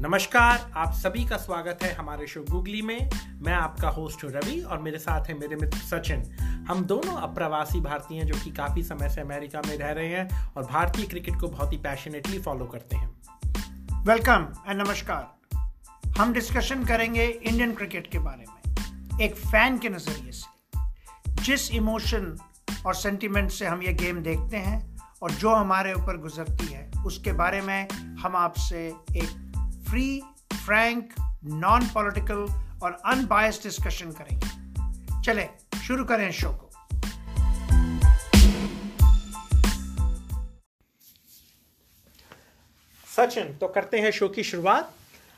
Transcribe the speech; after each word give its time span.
नमस्कार, 0.00 0.70
आप 0.76 0.92
सभी 0.92 1.24
का 1.24 1.36
स्वागत 1.36 1.78
है 1.82 1.92
हमारे 1.94 2.26
शो 2.26 2.40
गुगली 2.50 2.82
में। 2.82 3.08
मैं 3.42 3.52
आपका 3.52 3.88
होस्ट 3.88 4.22
हूँ 4.24 4.30
रवि 4.32 4.60
और 4.62 4.78
मेरे 4.78 4.98
साथ 4.98 5.28
है 5.28 5.34
मेरे 5.38 5.56
मित्र 5.56 5.78
सचिन। 5.78 6.22
हम 6.68 6.84
दोनों 6.84 7.14
अप्रवासी 7.14 7.80
भारतीय 7.80 8.18
हैं 8.18 8.26
जो 8.26 8.34
कि 8.44 8.50
काफ़ी 8.50 8.82
समय 8.82 9.08
से 9.08 9.20
अमेरिका 9.20 9.62
में 9.66 9.76
रह 9.78 9.90
रहे 9.90 10.08
हैं 10.08 10.52
और 10.56 10.64
भारतीय 10.64 11.06
क्रिकेट 11.06 11.40
को 11.40 11.48
बहुत 11.48 11.72
ही 11.72 11.78
पैशनेटली 11.78 12.38
फॉलो 12.38 12.66
करते 12.66 12.96
हैं। 12.96 13.08
वेलकम 14.06 14.46
एंड 14.68 14.82
नमस्कार। 14.82 15.58
हम 16.18 16.32
डिस्कशन 16.32 16.84
करेंगे 16.84 17.26
इंडियन 17.26 17.74
क्रिकेट 17.74 18.06
के 18.06 18.18
बारे 18.18 18.44
में, 18.44 19.20
एक 19.20 19.36
फ़ैन 19.36 19.78
के 19.78 19.88
नज़रिए 19.88 20.32
से, 20.32 21.42
जिस 21.42 21.70
इमोशन 21.70 22.36
और 22.86 22.94
सेंटिमेंट 22.94 23.50
से 23.50 23.66
हम 23.66 23.82
ये 23.82 23.92
गेम 23.94 24.22
देखते 24.22 24.56
हैं 24.58 24.80
और 25.22 25.30
जो 25.32 25.54
हमारे 25.54 25.92
ऊपर 25.92 26.16
गुजरती 26.16 26.66
है, 26.66 26.90
उसके 27.06 27.32
बारे 27.32 27.60
में 27.60 27.88
हम 28.22 28.36
आपसे 28.36 28.86
एक 29.16 29.47
फ्री 29.90 30.20
फ्रैंक 30.66 31.14
नॉन 31.44 31.86
पॉलिटिकल 31.86 32.38
और 32.82 32.92
अनबायस्ड 33.06 33.62
डिस्कशन 33.62 34.12
करेंगे। 34.12 34.46
चले, 35.22 35.48
शुरू 35.80 36.04
करें 36.04 36.32
शो 36.32 36.52
को। 36.52 36.70
सचिन 43.16 43.56
तो 43.56 43.68
करते 43.68 43.98
हैं 43.98 44.10
शो 44.10 44.28
की 44.28 44.42
शुरुआत। 44.42 44.94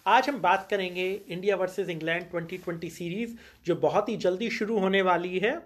आज 0.07 0.29
हम 0.29 0.39
बात 0.39 0.67
करेंगे 0.71 1.21
इंडिया 1.29 1.57
वर्सेस 1.57 1.89
इंग्लैंड 1.89 2.25
2020 2.25 2.99
सीरीज़ 2.99 3.37
जो 3.67 3.77
बहुत 3.77 4.09
ही 4.09 4.17
जल्दी 4.17 4.51
शुरू 4.51 4.79
होने 4.79 5.03
वाली 5.03 5.39
है। 5.39 5.61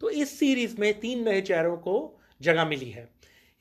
तो 0.00 0.10
इस 0.10 0.38
सीरीज़ 0.38 0.80
में 0.80 1.00
तीन 1.00 1.24
नए 1.24 1.40
चेहरों 1.40 1.76
को 1.76 2.20
जगह 2.42 2.64
मिली 2.64 2.90
है। 2.90 3.08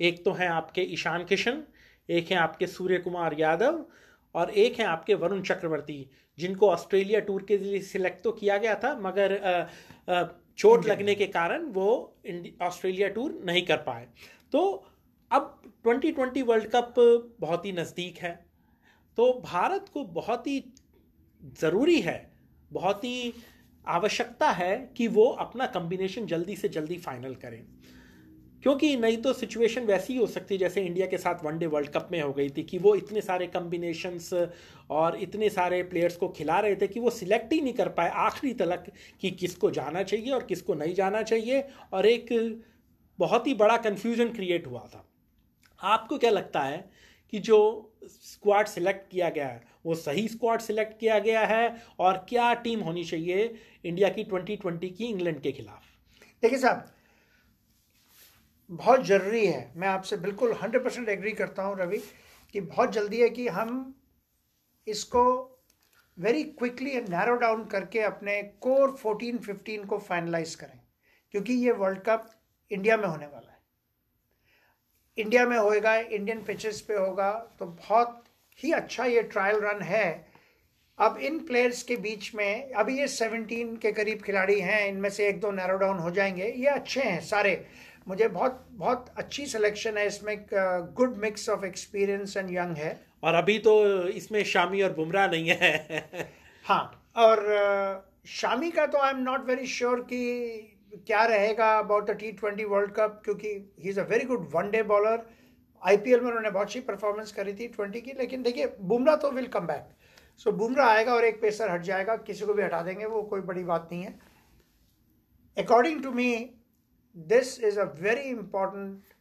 एक 0.02 0.26
तो 0.26 0.32
है 0.32 0.48
आपके 0.48 0.82
ईशान 0.82 1.26
किशन 1.26 1.64
एक 2.10 2.32
हैं 2.32 2.38
आपके 2.38 2.68
सूर्य 2.68 2.98
कुमार 2.98 3.36
यादव 3.40 3.86
और 4.36 4.50
एक 4.50 4.80
हैं 4.80 4.86
आपके 4.86 5.14
वरुण 5.14 5.42
चक्रवर्ती 5.42 6.06
जिनको 6.38 6.70
ऑस्ट्रेलिया 6.70 7.20
टूर 7.20 7.44
के 7.44 7.58
लिए 7.58 7.82
सिलेक्ट 7.82 8.24
तो 8.24 8.32
किया 8.32 8.58
गया 8.58 8.76
था 8.76 8.96
मगर 9.00 9.38
चोट 10.58 10.86
लगने 10.86 11.16
के 11.16 11.28
कारण 11.28 11.66
वो 11.66 11.90
ऑस्ट्रेलिया 12.62 13.08
टूर 13.10 13.42
नहीं 13.46 13.66
कर 13.66 13.78
पाए। 13.78 14.08
तो 14.54 14.86
अब 15.32 15.62
2020 15.88 16.42
वर्ल्ड 16.42 16.70
कप 16.76 16.94
बहुत 17.40 17.66
ही 17.66 17.72
नज़दीक 17.72 18.18
है। 18.18 18.34
तो 19.18 19.32
भारत 19.46 19.86
को 19.94 20.04
बहुत 20.04 20.48
ही 20.48 20.64
ज़रूरी 21.60 22.00
है 22.02 22.32
बहुत 22.72 23.04
ही 23.04 23.34
आवश्यकता 23.88 24.50
है 24.52 24.76
कि 24.98 25.08
वो 25.08 25.26
अपना 25.40 25.66
कम्बिनेशन 25.68 26.26
जल्दी 26.26 26.56
से 26.56 26.70
जल्दी 26.70 26.98
फाइनल 26.98 27.36
करें। 27.36 27.64
क्योंकि 28.64 28.96
नहीं 28.98 29.18
तो 29.18 29.34
सिचुएशन 29.34 29.86
वैसी 29.86 30.14
ही 30.14 30.20
हो 30.20 30.26
सकती 30.28 30.58
जैसे 30.58 30.82
इंडिया 30.82 31.08
के 31.08 31.18
साथ 31.18 31.44
वनडे 31.44 31.66
वर्ल्ड 31.66 31.90
कप 31.90 32.10
में 32.12 32.22
हो 32.22 32.34
गई 32.34 32.50
थी 32.50 32.64
कि 32.64 32.78
वो 32.78 32.96
इतने 32.96 33.22
सारे 33.22 33.48
कम्बिनेशंस 33.48 34.34
और 34.90 35.16
इतने 35.16 35.50
सारे 35.50 35.84
प्लेयर्स 35.84 36.16
को 36.16 36.30
खिला 36.30 36.60
रहे 36.60 36.76
थे 36.76 36.88
कि 36.88 37.00
वो 37.00 37.10
सिलेक्ट 37.10 37.54
ही 37.54 37.62
नहीं 37.62 37.74
कर 37.74 37.90
पाए 37.90 38.10
आखिरी 38.10 38.54
तलक 38.54 38.86
कि 39.22 39.32
किसको 39.32 39.72
जाना 39.72 40.04
चाहिए 40.04 40.32
और 40.32 40.44
किसको 40.44 40.74
नहीं 40.74 40.94
जाना 40.94 41.22
चाहिए। 41.22 41.64
और 41.94 42.06
एक 42.06 42.30
बहुत 43.20 43.48
ही 43.48 43.54
बड़ा 43.54 43.78
कन्फ्यूज़न 43.78 44.30
क्रिएट 44.30 44.68
हुआ 44.68 44.88
था। 44.94 45.06
आपको 45.82 46.18
क्या 46.18 46.32
लगता 46.32 46.62
है 46.62 46.90
कि 47.34 47.40
जो 47.40 47.60
स्क्वाड 48.04 48.68
सिलेक्ट 48.68 49.12
किया 49.12 49.30
गया 49.30 49.48
है, 49.48 49.62
वो 49.86 49.96
सही 49.96 50.28
स्क्वाड 50.28 50.62
सिलेक्ट 50.62 51.00
किया 51.00 51.20
गया 51.20 51.46
है 51.46 51.78
और 52.00 52.26
क्या 52.30 52.54
टीम 52.54 52.80
होनी 52.80 53.04
चाहिए 53.04 53.54
इंडिया 53.86 54.10
की 54.10 54.24
2020 54.24 54.90
की 54.90 55.06
इंग्लैंड 55.06 55.42
के 55.42 55.52
खिलाफ? 55.52 55.82
देखिए 56.42 56.60
साहब 56.60 56.86
बहुत 58.74 59.06
ज़रूरी 59.06 59.46
है। 59.46 59.72
मैं 59.78 59.88
आपसे 59.88 60.18
बिल्कुल 60.18 60.54
हंड्रेड 60.54 60.84
परसेंट 60.84 61.10
एग्री 61.10 61.32
करता 61.34 61.64
हूँ, 61.64 61.78
रवि, 61.78 61.98
कि 62.54 62.62
बहुत 62.62 62.92
जल्दी 62.92 63.22
है 63.22 63.30
कि 63.30 63.48
हम 63.50 63.94
इसको 64.88 65.24
वेरी 66.18 66.44
क्विकली 66.44 67.00
नैरो 67.02 67.36
डाउन 67.38 67.64
करके 67.66 68.00
अपने 68.02 68.42
कोर 68.62 68.92
फोर्टीन 68.94 69.38
फिफ्टीन 69.38 69.86
को 69.86 69.98
फाइनलाइज 70.00 70.56
करें, 70.56 70.80
क्योंकि 71.34 71.54
ये 71.56 71.72
वर्ल्ड 71.74 72.00
कप 72.00 72.30
इंडिया 72.72 72.98
में 72.98 73.06
होने 73.06 73.26
वाला 73.26 73.52
है। 73.52 73.62
इंडिया 75.18 75.46
में 75.46 75.58
होएगा 75.58 75.96
इंडियन 75.96 76.44
पिचेस 76.44 76.82
पे 76.82 76.94
होगा 76.96 77.32
तो 77.60 77.66
बहुत 77.66 78.24
ही 78.60 78.72
अच्छा 78.74 79.06
ये 79.06 79.22
ट्रायल 79.24 79.60
रन 79.62 79.82
है। 79.82 80.34
अब 81.00 81.18
इन 81.20 81.40
प्लेयर्स 81.40 81.82
के 81.84 81.96
बीच 81.98 82.34
में, 82.36 82.72
अभी 82.72 82.98
ये 83.00 83.08
सेवनटीन 83.10 83.76
के 83.78 83.92
करीब 83.92 84.22
खिलाड़ी 84.22 84.60
हैं, 84.62 84.88
इनमें 84.88 85.10
से 85.10 85.28
एक 85.28 85.40
दो 85.40 85.52
नैरो 85.52 85.78
डाउन 85.78 85.98
हो 85.98 86.12
जाएँगे। 86.12 86.48
ये 86.48 86.68
अच्छे 86.68 87.02
हैं, 87.02 87.20
सारे। 87.22 87.66
मुझे 88.08 88.28
बहुत 88.28 88.66
बहुत 88.72 89.14
अच्छी 89.18 89.46
सिलेक्शन 89.46 89.98
है 89.98 90.06
इसमें 90.08 90.46
good 90.54 91.18
mix 91.18 91.50
of 91.50 91.66
experience 91.66 92.38
and 92.38 92.50
young 92.52 92.78
है 92.78 93.00
और 93.24 93.34
अभी 93.34 93.58
तो 93.60 93.74
इसमें 94.08 94.44
शामी 94.44 94.82
और 94.82 94.94
बुमराह 94.94 95.28
नहीं 95.28 95.50
है। 95.50 96.30
हाँ 96.66 96.84
और 97.16 97.46
शामी 98.26 98.72
का 98.72 98.86
तो 98.86 98.98
I 98.98 99.12
am 99.12 99.20
not 99.20 99.46
very 99.46 99.68
sure 99.68 100.00
कि 100.02 100.20
क्या 101.08 101.24
रहेगा 101.26 101.72
about 101.80 102.10
the 102.10 102.16
T 102.16 102.32
twenty 102.32 102.66
world 102.66 102.92
cup 102.92 103.22
क्योंकि 103.26 103.48
he 103.80 103.90
is 103.90 104.00
a 104.00 104.04
very 104.04 104.26
good 104.26 104.50
one 104.54 104.70
day 104.72 104.84
bowler 104.84 105.26
IPL 105.82 106.20
में 106.20 106.28
उन्होंने 106.28 106.50
बहुत 106.50 106.68
अच्छी 106.68 106.80
परफॉर्मेंस 106.80 107.32
करी 107.32 107.54
थी 107.54 107.68
ट्वेंटी 107.68 108.02
की 108.02 108.12
लेकिन 108.12 108.44
देखिए 108.44 108.76
बुमराह 108.82 109.16
तो 109.16 109.32
will 109.32 109.48
come 109.48 109.68
back 109.68 109.88
so 110.38 110.52
Bumrah 110.52 110.90
आएगा 110.90 111.14
और 111.14 111.26
एक 111.26 111.42
पेसर 111.42 111.72
हट 111.72 111.82
जाएगा 111.82 112.16
किसी 112.16 112.46
को 112.46 112.54
भी 112.54 112.64
हटा 112.64 112.82
देंगे 112.82 113.06
वो 113.06 113.22
कोई 113.24 113.42
बड़ी 113.42 113.64
बात 113.64 113.90
नहीं 113.92 114.04
है. 114.04 114.20
According 115.58 116.04
to 116.04 116.12
me 116.12 116.30
this 117.16 117.60
is 117.64 117.80
a 117.80 117.84
very 118.00 118.22
important 118.22 119.14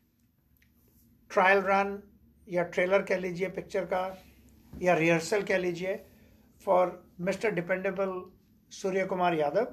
trial 1.31 1.59
run 1.63 1.99
या 2.49 2.63
ट्रेलर 2.67 3.03
कह 3.03 3.19
लीजिए 3.19 3.49
पिक्चर 3.49 3.85
का 3.85 4.05
या 4.83 4.95
रिहर्सल 4.95 5.43
कह 5.43 5.59
लीजिए 5.59 5.95
for 6.67 7.01
mister 7.21 7.51
dependable 7.51 8.21
Suryakumar 9.07 9.35
Yadav 9.35 9.67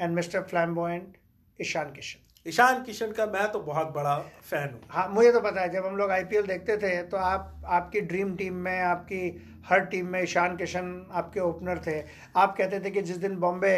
and 0.00 0.14
mister 0.14 0.42
flamboyant 0.42 1.16
Ishan 1.58 1.92
Kishan 1.92 2.26
Ishan 2.46 2.82
Kishan 2.84 3.12
का 3.12 3.26
मैं 3.26 3.50
तो 3.52 3.60
बहुत 3.60 3.86
बड़ा 3.94 4.16
फ़ैन 4.42 4.68
हूँ। 4.72 4.80
हाँ 4.90 5.08
मुझे 5.08 5.32
तो 5.32 5.40
पता 5.40 5.60
है 5.60 5.68
जब 5.72 5.86
हम 5.86 5.96
लोग 5.96 6.10
आईपीएल 6.10 6.46
देखते 6.46 6.76
थे 6.76 7.02
तो 7.02 7.16
आप 7.16 7.62
आपकी 7.66 8.00
ड्रीम 8.02 8.34
टीम 8.36 8.54
में 8.64 8.80
आपकी 8.80 9.20
हर 9.68 9.84
टीम 9.86 10.06
में 10.06 10.22
ईशान 10.22 10.56
किशन 10.56 10.90
आपके 11.12 11.40
ओपनर 11.40 11.78
थे। 11.86 12.00
आप 12.36 12.56
कहते 12.58 12.80
थे 12.80 12.90
कि 12.90 13.02
जिस 13.02 13.16
दिन 13.16 13.36
बॉम्बे 13.36 13.74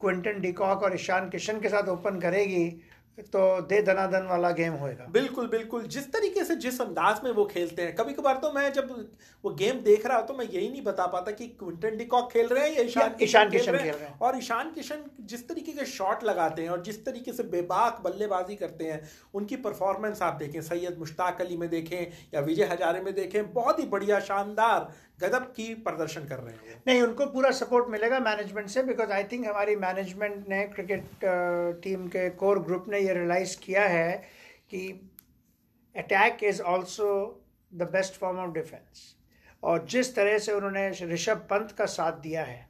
क्विंटन 0.00 0.40
डिकॉक 0.40 0.82
और 0.82 0.94
ईशान 0.94 1.28
किशन 1.30 1.60
के 1.60 1.68
साथ 1.68 1.88
ओपन 1.88 2.20
करेगी 2.20 2.64
तो 3.18 3.40
दे 3.62 3.80
दनादन 3.82 4.26
वाला 4.26 4.50
गेम 4.50 4.72
होएगा। 4.74 5.06
बिल्कुल 5.12 5.46
बिल्कुल। 5.48 5.82
जिस 5.86 6.06
तरीके 6.12 6.44
से 6.44 6.54
जिस 6.56 6.80
अंदाज 6.80 7.20
में 7.24 7.30
वो 7.32 7.44
खेलते 7.44 7.82
हैं 7.82 7.94
कभी 7.96 8.12
कभार 8.12 8.36
तो 8.36 8.52
मैं 8.52 8.72
जब 8.72 8.90
वो 9.44 9.50
गेम 9.54 9.80
देख 9.80 10.06
रहा 10.06 10.18
हूँ 10.18 10.26
तो 10.26 10.34
मैं 10.34 10.44
यही 10.44 10.68
नहीं 10.68 10.82
बता 10.84 11.06
पाता 11.06 11.32
कि 11.32 11.46
क्विंटन 11.58 11.96
डिकॉक 11.98 12.30
खेल 12.32 12.46
रहे 12.46 12.64
हैं 12.64 12.76
या 12.76 12.82
ईशान 12.84 13.14
ईशान 13.22 13.50
किशन 13.50 13.72
खेल 13.72 13.74
रहे 13.76 13.88
हैं। 14.00 14.18
और 14.18 14.38
ईशान 14.38 14.70
किशन 14.70 15.04
जिस 15.26 15.46
तरीके 15.48 15.72
के 15.72 15.84
शॉट 15.86 16.24
लगाते 16.24 16.62
हैं 16.62 16.70
और 16.70 16.82
जिस 16.82 17.04
तरीके 17.06 17.32
से 17.32 17.42
बेबाक 17.52 18.00
बल्लेबाजी 18.04 18.56
करते 18.56 18.84
हैं 18.84 19.00
उनकी 19.34 19.56
परफॉर्मेंस 19.68 20.22
आप 20.22 20.34
देखें 20.34 20.60
सैयद 20.62 20.98
मुश्ताक 20.98 21.40
अली 21.40 21.56
में 21.56 21.68
देखें 21.70 22.00
या 22.34 22.40
विजय 22.40 22.68
हजारे 22.72 23.00
में 23.00 23.14
देखें 23.14 23.52
बहुत 23.52 23.78
ही 23.78 23.86
बढ़िया 23.86 24.20
शानदार 24.22 24.92
गजब 25.22 25.42
की 25.56 25.72
प्रदर्शन 25.82 26.24
कर 26.26 26.38
रहे 26.38 26.54
हैं। 26.68 26.82
नहीं 26.86 27.02
उनको 27.02 27.26
पूरा 27.32 27.50
सपोर्ट 27.56 27.88
मिलेगा 27.88 28.18
मैनेजमेंट 28.20 28.68
से 28.68 28.82
बिकॉज़ 28.82 29.12
आई 29.12 29.24
थिंक 29.24 29.46
हमारी 29.46 29.76
मैनेजमेंट 29.78 30.48
ने 30.48 30.62
क्रिकेट 30.68 31.04
टीम 31.82 32.06
के 32.08 32.28
कोर 32.40 32.58
ग्रुप 32.62 32.84
ने 32.88 33.00
ये 33.02 33.14
रियलाइज़ 33.14 33.58
किया 33.60 33.84
है 33.88 34.12
कि 34.70 34.88
attack 35.94 36.44
is 36.44 36.60
also 36.64 37.08
the 37.72 37.88
best 37.92 38.20
form 38.20 38.38
of 38.38 38.50
defence 38.52 39.02
और 39.62 39.86
जिस 39.86 40.14
तरह 40.14 40.38
से 40.38 40.52
उन्होंने 40.52 40.88
ऋषभ 41.06 41.46
पंत 41.50 41.72
का 41.78 41.86
साथ 41.88 42.20
दिया 42.20 42.44
है, 42.44 42.68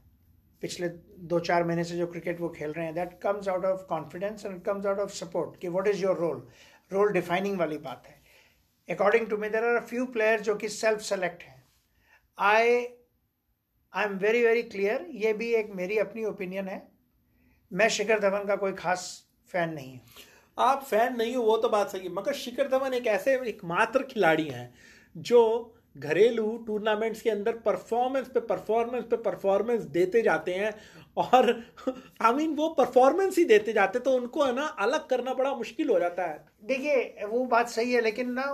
पिछले 0.63 0.89
दो 1.29 1.39
चार 1.41 1.65
महीने 1.65 1.85
से 1.85 1.97
जो 1.97 2.07
क्रिकेट 2.07 2.41
वो 2.41 2.49
खेल 2.51 2.73
रहे 2.73 2.85
हैं 2.87 2.95
that 2.95 3.19
comes 3.23 3.49
out 3.49 3.65
of 3.65 3.81
confidence 3.89 4.45
and 4.47 4.63
comes 4.65 4.87
out 4.87 4.99
of 5.01 5.11
support 5.15 5.61
कि 5.61 5.69
what 5.69 5.89
is 5.89 6.03
your 6.03 6.17
role 6.19 6.47
role 6.91 7.13
defining 7.13 7.59
वाली 7.59 7.79
बात 7.81 8.07
है। 8.07 8.21
According 8.89 9.27
to 9.29 9.37
me 9.37 9.49
there 9.49 9.65
are 9.67 9.81
few 9.87 10.07
player 10.09 10.41
जो 10.41 10.55
कि 10.57 10.69
सेल्फ 10.71 11.01
सेलेक्ट 11.03 11.43
हैं। 11.43 11.63
I 12.39 12.69
I 13.93 14.05
am 14.05 14.17
very 14.19 14.45
very 14.45 14.63
clear 14.65 15.07
ये 15.17 15.33
भी 15.33 15.53
एक 15.55 15.71
मेरी 15.75 15.99
अपनी 15.99 16.25
ओपिनियन 16.25 16.69
है। 16.69 16.83
मैं 17.71 17.89
शिखर 17.91 18.21
धवन 18.21 18.47
का 18.47 18.57
कोई 18.57 18.73
खास 18.75 19.05
फ़ैन 19.53 19.71
नहीं 19.71 19.91
हूँ। 19.91 20.01
आप 20.59 20.83
फ़ैन 20.85 21.17
नहीं 21.17 21.35
हो 21.37 21.43
वो 21.43 21.57
तो 21.57 21.69
बात 21.69 21.91
सही 21.91 22.01
है। 22.01 22.13
मगर 22.13 22.33
शिखर 22.33 22.69
धवन 22.69 22.95
एक 22.95 23.07
ऐसे 23.07 23.35
एकमात्र 23.49 24.03
खिलाड़ी 24.03 24.49
हैं 24.49 24.75
जो 25.17 25.75
घरेलू 25.99 26.57
टूर्नामेंट्स 26.67 27.21
के 27.23 27.31
अंदर 27.31 27.53
परफॉर्मेंस 27.53 28.29
पे 28.29 28.41
परफॉर्मेंस 28.41 29.05
पे 29.05 29.17
परफॉर्मेंस 29.17 29.83
देते 29.83 30.23
जाते 30.23 30.55
हैं 30.55 30.73
और 31.17 31.51
आई 31.51 32.31
I 32.31 32.37
मीन 32.37 32.47
mean, 32.47 32.57
वो 32.59 32.69
परफॉर्मेंस 32.69 33.39
ही 33.39 33.45
देते 33.45 33.73
जाते 33.73 33.99
तो 33.99 34.13
उनको 34.13 34.45
है 34.45 34.55
ना 34.55 34.67
अलग 34.67 35.09
करना 35.09 35.35
बड़ा 35.35 35.55
मुश्किल 35.55 35.91
हो 35.91 35.99
जाता 36.01 36.27
है। 36.27 36.45
देखिए 36.65 37.27
वो 37.27 37.45
बात 37.47 37.69
सही 37.69 37.93
है 37.93 38.01
लेकिन 38.01 38.31
ना 38.31 38.47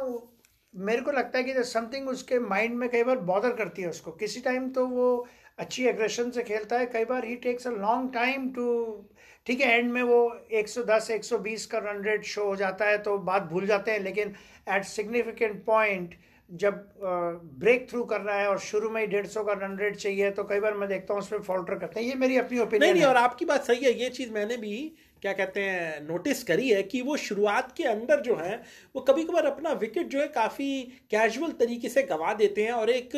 मेरे 0.74 1.02
को 1.02 1.12
लगता 1.12 1.38
है 1.38 1.44
कि 1.44 1.64
समथिंग 1.64 2.08
उसके 2.08 2.38
माइंड 2.38 2.74
में 2.74 2.88
कई 2.88 3.02
बार 3.02 3.18
बॉदर 3.18 3.52
करती 3.52 3.82
है 3.82 3.88
उसको। 3.88 4.10
किसी 4.12 4.40
टाइम 4.40 4.70
तो 4.70 4.86
वो 4.86 5.26
अच्छी 5.58 5.86
एग्रेशन 5.86 6.30
से 6.30 6.42
खेलता 6.42 6.78
है 6.78 6.86
कई 6.86 7.04
बार 7.04 7.24
he 7.24 7.36
takes 7.36 7.66
a 7.66 7.70
long 7.70 8.12
time 8.14 8.50
to 8.50 8.66
ठीक 9.48 9.60
है 9.60 9.76
एंड 9.78 9.90
में 9.92 10.02
वो 10.02 10.16
110 10.54 11.10
120 11.10 11.64
का 11.66 11.78
रन 11.78 12.02
रेट 12.04 12.24
शो 12.24 12.44
हो 12.44 12.56
जाता 12.56 12.84
है 12.84 12.98
तो 12.98 13.16
बात 13.28 13.42
भूल 13.42 13.66
जाते 13.66 13.90
हैं 13.90 14.00
लेकिन 14.00 14.34
एट 14.68 14.84
सिग्निफिकेंट 14.84 15.64
पॉइंट 15.64 16.14
जब 16.50 16.84
ब्रेक 17.58 17.88
थ्रू 17.90 18.02
करना 18.04 18.32
है 18.32 18.46
और 18.48 18.58
शुरू 18.58 18.90
में 18.90 19.00
ही 19.00 19.06
डेढ़ 19.06 19.26
सौ 19.26 19.44
का 19.44 19.52
रन 19.52 19.76
रेट 19.78 19.96
चाहिए 19.96 20.30
तो 20.30 20.44
कई 20.44 20.60
बार 20.60 20.74
मैं 20.74 20.88
देखता 20.88 21.14
हूँ 21.14 21.22
उसमें 21.22 21.40
फॉल्टर 21.40 21.78
करते 21.78 22.00
हैं। 22.00 22.06
ये 22.06 22.14
मेरी 22.14 22.36
अपनी 22.36 22.58
ओपिनियन 22.58 22.82
नहीं 22.82 22.92
नहीं 22.92 23.04
और 23.04 23.16
आपकी 23.16 23.44
बात 23.44 23.64
सही 23.64 23.84
है 23.84 23.92
ये 24.00 24.08
चीज़ 24.10 24.32
मैंने 24.32 24.56
भी 24.56 24.76
क्या 25.22 25.32
कहते 25.32 25.60
हैं 25.60 26.00
नोटिस 26.08 26.42
करी 26.44 26.68
है 26.68 26.82
कि 26.82 27.00
वो 27.02 27.16
शुरुआत 27.16 27.72
के 27.76 27.84
अंदर 27.84 28.20
जो 28.20 28.36
है 28.36 28.62
वो 28.94 29.00
कभी 29.00 29.24
कभार 29.24 29.46
अपना 29.46 29.72
विकेट 29.72 30.06
जो 30.06 30.20
है 30.20 30.28
काफ़ी 30.28 30.82
कैजुअल 31.10 31.52
तरीके 31.52 31.88
से 31.88 32.02
गवा 32.02 32.34
देते 32.34 32.64
हैं 32.64 32.72
और 32.72 32.90
एक 32.90 33.16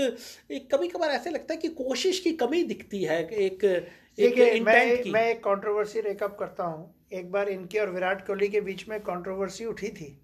एक 0.51 0.75
कभी 0.75 0.89
कभार 0.89 1.11
ऐसे 1.11 1.31
लगता 1.31 1.55
है 1.55 1.61
कि 1.61 1.69
कोशिश 1.69 2.21
की 2.21 2.33
कमी 2.33 2.63
दिखती 2.65 3.03
है 3.05 3.23
एक 3.29 3.65
एक 4.19 4.63
मैं 4.63 5.03
की। 5.03 5.11
मैं 5.11 5.31
एक 5.31 5.39
कंट्रोवर्सी 5.39 6.01
रेकअप 6.01 6.37
करता 6.41 6.65
हूँ। 6.65 6.95
एक 7.13 7.31
बार 7.33 7.49
इनके 7.49 7.79
और 7.79 7.91
विराट 7.91 8.27
कोहली 8.27 8.49
के 8.49 8.61
बीच 8.61 8.89
में 8.89 9.01
कंट्रोवर्सी 9.01 9.65
उठी 9.65 9.89
थी। 9.89 10.23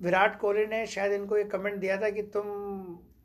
विराट 0.00 0.38
कोहली 0.40 0.66
ने 0.66 0.86
शायद 0.86 1.12
इनको 1.12 1.36
एक 1.36 1.50
कमेंट 1.50 1.76
दिया 1.76 1.96
था 1.96 2.10
कि 2.10 2.22
तुम 2.22 2.46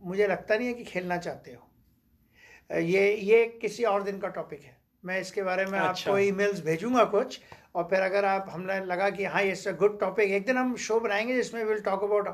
मुझे 0.01 0.28
लगता 0.28 0.57
नहीं 0.57 0.68
है 0.68 0.74
कि 0.74 0.83
खेलना 0.83 1.18
चाहते 1.18 1.51
हो। 1.51 2.80
ये 2.80 3.16
ये 3.16 3.45
किसी 3.62 3.83
और 3.83 4.04
दिन 4.04 4.19
का 4.19 4.28
टॉपिक 4.28 4.62
है। 4.62 4.78
मैं 5.06 5.19
इसके 5.22 5.44
बारे 5.44 5.66
में 5.66 5.80
अच्छा। 5.80 6.12
आपको 6.12 6.18
ईमेल्स 6.19 6.66
भेजूँगा 6.66 7.04
कुछ। 7.04 7.40
और 7.77 7.83
फिर 7.89 8.01
अगर 8.01 8.25
आप 8.25 8.45
हमने 8.50 8.79
लगा 8.85 9.09
कि 9.09 9.25
हाँ 9.25 9.41
ये 9.44 9.56
सर 9.56 9.75
गुड 9.75 10.00
टॉपिक 10.00 10.31
एक 10.31 10.45
दिन 10.45 10.57
हम 10.57 10.75
शो 10.83 11.00
बनाएँगे 11.00 11.35
जिसमें 11.35 11.63
will 11.63 11.79
talk 11.81 12.03
about 12.03 12.27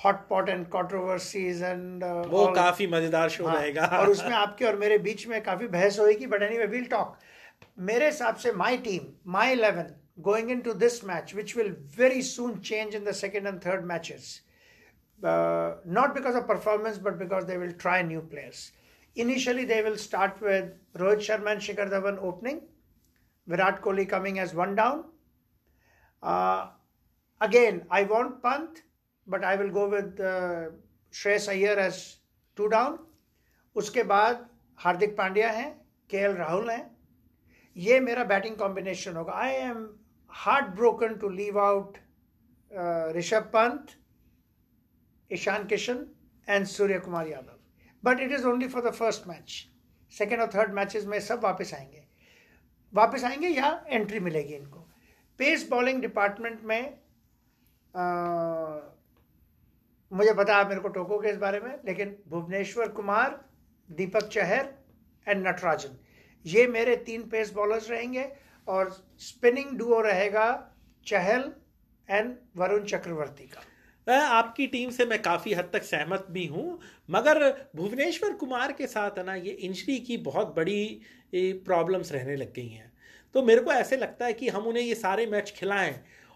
hot 0.00 0.16
pot 0.28 0.48
and 0.48 0.66
controversies 0.68 1.62
and 1.62 2.04
वो 2.04 2.44
all. 2.44 2.54
काफ़ी 2.54 2.86
मज़ेदार 2.86 3.28
शो 3.28 3.46
हाँ, 3.46 3.56
रहेगा। 3.56 3.86
और 3.98 4.10
उसमें 4.10 4.32
आपके 4.32 4.64
और 4.64 4.76
मेरे 4.76 4.98
बीच 4.98 5.26
में 5.26 5.40
काफ़ी 5.42 5.66
बहस 5.68 5.98
होगी 5.98 6.26
बट 6.26 6.42
एनी 6.42 6.66
विल 6.66 6.84
टॉक 6.90 7.16
मेरे 7.90 8.06
हिसाब 8.06 8.36
से 8.36 8.52
my 8.52 8.76
team 8.78 9.12
my 9.32 9.52
eleven 9.52 9.94
going 10.20 10.50
into 10.60 10.72
this 10.74 11.04
match 11.04 11.34
which 11.34 11.56
will 11.56 11.74
very 11.98 12.22
soon 12.22 12.58
change 12.60 12.94
in 12.94 13.04
the 13.04 13.12
second 13.12 13.46
and 13.46 13.58
third 13.66 13.84
match 13.84 14.12
not 15.20 16.14
because 16.14 16.36
of 16.36 16.44
performance 16.44 16.98
but 16.98 17.14
because 17.14 17.44
they 17.44 17.56
will 17.56 17.72
try 17.80 18.02
new 18.02 18.20
players 18.20 18.70
initially 19.16 19.64
they 19.64 19.80
will 19.82 19.96
start 19.96 20.42
with 20.42 20.72
Rohit 20.96 21.20
Sharma 21.20 21.50
and 21.50 21.60
Shikhar 21.60 21.88
Dhawan 21.88 22.18
opening 22.28 22.60
Virat 23.46 23.82
Kohli 23.82 24.08
coming 24.08 24.38
as 24.38 24.54
one 24.54 24.74
down. 24.74 25.04
Uh, 26.22 26.68
again, 27.40 27.84
I 27.90 28.04
want 28.04 28.42
Pant, 28.42 28.82
but 29.26 29.44
I 29.44 29.56
will 29.56 29.70
go 29.70 29.88
with 29.88 30.20
uh, 30.20 30.70
Shreyas 31.12 31.48
Iyer 31.48 31.78
as 31.78 32.16
two 32.56 32.68
down. 32.68 32.98
उसके 33.76 34.02
बाद 34.02 34.46
हार्दिक 34.78 35.16
पांड्या 35.16 35.50
हैं 35.50 35.70
के 36.10 36.16
L 36.16 36.34
Rahul 36.36 36.70
हैं. 36.70 36.90
ये 37.76 37.98
मेरा 38.00 38.24
batting 38.24 38.56
combination 38.56 39.16
होगा. 39.16 39.32
I 39.32 39.52
am 39.52 39.86
heart 40.30 40.66
broken 40.76 41.14
to 41.20 41.28
leave 41.28 41.58
out 41.60 41.98
Rishabh 43.16 43.50
Pant 43.54 43.90
Ishan 45.30 45.66
Kishan 45.66 46.06
and 46.48 46.66
Suryakumar 47.00 47.28
Yadav 47.28 47.58
but 48.04 48.20
it 48.20 48.32
is 48.32 48.46
only 48.46 48.68
for 48.68 48.88
the 48.88 48.92
first 48.94 49.26
match 49.28 49.52
second 50.12 50.40
और 50.40 50.50
third 50.54 50.72
matches 50.74 51.04
में 51.06 51.18
सब 51.20 51.44
वापस 51.44 51.74
आएँगे. 51.74 52.03
वापस 52.94 53.24
आएँगे 53.24 53.48
या 53.48 53.68
एंट्री 53.88 54.20
मिलेगी 54.20 54.54
इनको। 54.54 54.78
पेस 55.40 55.68
बॉलिंग 55.70 56.00
डिपार्टमेंट 56.00 56.60
में 56.64 56.98
आ, 57.94 58.04
मुझे 60.12 60.32
पता 60.34 60.56
आप 60.56 60.68
मेरे 60.68 60.80
को 60.80 60.88
टोकोगे 60.88 61.30
इस 61.30 61.36
बारे 61.36 61.60
में 61.60 61.74
लेकिन 61.86 62.16
भुवनेश्वर 62.28 62.88
कुमार 62.88 63.38
दीपक 63.88 64.28
चहर 64.28 64.68
एंड 65.26 65.46
नटराजन। 65.46 65.96
ये 66.44 66.66
मेरे 66.66 66.96
तीन 67.06 67.22
पेस 67.28 67.52
बॉलर्स 67.52 67.90
रहेंगे 67.90 68.26
और 68.68 68.90
स्पिनिंग 69.20 69.76
डुओ 69.78 70.00
रहेगा 70.00 70.46
चहल 71.06 71.52
एंड 72.08 72.34
वरुण 72.56 72.84
चक्रवर्ती 72.84 73.46
का। 73.46 73.62
आपकी 74.06 74.66
टीम 74.66 74.90
से 74.90 75.04
मैं 75.06 75.20
काफ़ी 75.22 75.52
हद 75.54 75.70
तक 75.72 75.82
सहमत 75.82 76.26
भी 76.30 76.46
हूँ 76.46 76.78
मगर 77.10 77.50
भुवनेश्वर 77.76 78.32
कुमार 78.34 78.72
के 78.72 78.86
साथ 78.86 79.18
है 79.18 79.24
ना 79.24 79.34
ये 79.34 79.52
इंजरी 79.68 79.98
की 79.98 80.16
बहुत 80.26 80.54
बड़ी 80.56 81.00
प्रॉब्लम्स 81.66 82.12
रहने 82.12 82.36
लग 82.36 82.52
गई 82.52 82.68
हैं। 82.68 82.92
तो 83.34 83.42
मेरे 83.42 83.60
को 83.60 83.72
ऐसे 83.72 83.96
लगता 83.96 84.26
है 84.26 84.32
कि 84.32 84.48
हम 84.48 84.66
उन्हें 84.66 84.82
ये 84.84 84.94
सारे 84.94 85.26
मैच 85.26 85.52
खिलाएँ 85.56 85.94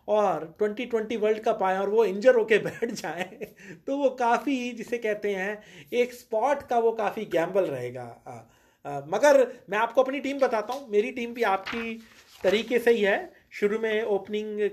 और 0.08 0.44
2020 0.62 1.16
वर्ल्ड 1.16 1.38
कप 1.44 1.62
आए 1.62 1.78
और 1.78 1.88
वो 1.88 2.04
इंजर 2.04 2.34
होके 2.34 2.58
बैठ 2.66 2.90
जाए 2.92 3.48
तो 3.86 3.96
वो 3.96 4.10
काफ़ी, 4.10 4.72
जिसे 4.72 4.98
कहते 4.98 5.34
हैं, 5.34 5.62
एक 5.92 6.12
स्पॉट 6.12 6.62
का 6.68 6.78
वो 6.78 6.92
काफ़ी 6.92 7.24
गैम्बल 7.24 7.64
रहेगा। 7.64 9.04
मगर 9.08 9.46
मैं 9.70 9.78
आपको 9.78 10.02
अपनी 10.02 10.20
टीम 10.20 10.38
बताता 10.38 10.74
हूँ, 10.74 10.88
मेरी 10.90 11.10
टीम 11.10 11.34
भी 11.34 11.42
आपकी 11.44 11.94
तरीके 12.40 12.78
से 12.78 12.90
ही 12.90 13.02
है। 13.02 13.32
शुरू 13.50 13.78
में 13.78 14.02
ओपनिंग 14.04 14.68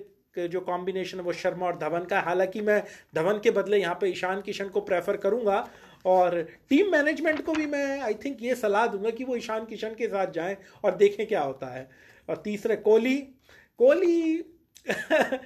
जो 0.50 0.60
कॉम्बिनेशन 0.62 1.18
है, 1.18 1.24
वो 1.24 1.34
शर्मा 1.34 1.66
और 1.66 1.78
धवन 1.78 2.06
का 2.06 2.20
हालाँकि 2.20 2.62
मैं 2.62 2.82
धवन 3.16 3.40
के 3.44 3.52
बदले 3.52 3.78
यहाँ 3.78 3.98
पे 4.02 4.08
ईशान 4.10 4.42
किशन 4.42 4.68
को 4.70 4.82
प्रेफर 4.82 5.18
करूँगा 5.18 5.68
और 6.06 6.42
टीम 6.70 6.92
मैनेजमेंट 6.92 7.42
को 7.46 7.54
भी 7.54 7.66
मैं 7.66 8.00
आई 8.02 8.14
थिंक 8.26 8.38
ये 8.42 8.56
सलाह 8.56 8.88
दूँगा 8.88 9.10
कि 9.10 9.24
वो 9.24 9.36
ईशान 9.36 9.66
किशन 9.66 9.96
के 9.98 10.08
साथ 10.08 10.32
जाएँ 10.32 10.58
और 10.84 10.96
देखें 10.96 11.26
क्या 11.28 11.42
होता 11.42 11.68
है। 11.68 11.90
और 12.30 12.38
तीसरे, 12.38 12.76
कोहली। 12.76 13.18
कोहली 13.80 14.44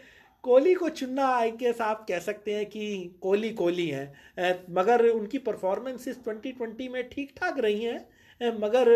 कोहली 0.44 0.74
को 0.74 0.90
चुनना 0.90 1.28
आई 1.28 1.52
गेस 1.52 1.82
आप 1.82 2.06
कह 2.08 2.20
सकते 2.20 2.54
हैं 2.54 2.66
कि 2.66 3.16
कोहली 3.22 3.50
कोहली 3.54 3.88
हैं। 3.88 4.66
मगर 4.70 5.06
उनकी 5.10 5.38
परफॉर्मेंसेस 5.38 6.20
2020 6.28 6.90
में 6.90 7.10
ठीक 7.10 7.32
ठाक 7.38 7.60
रही 7.60 7.84
हैं 7.84 8.58
मगर 8.60 8.90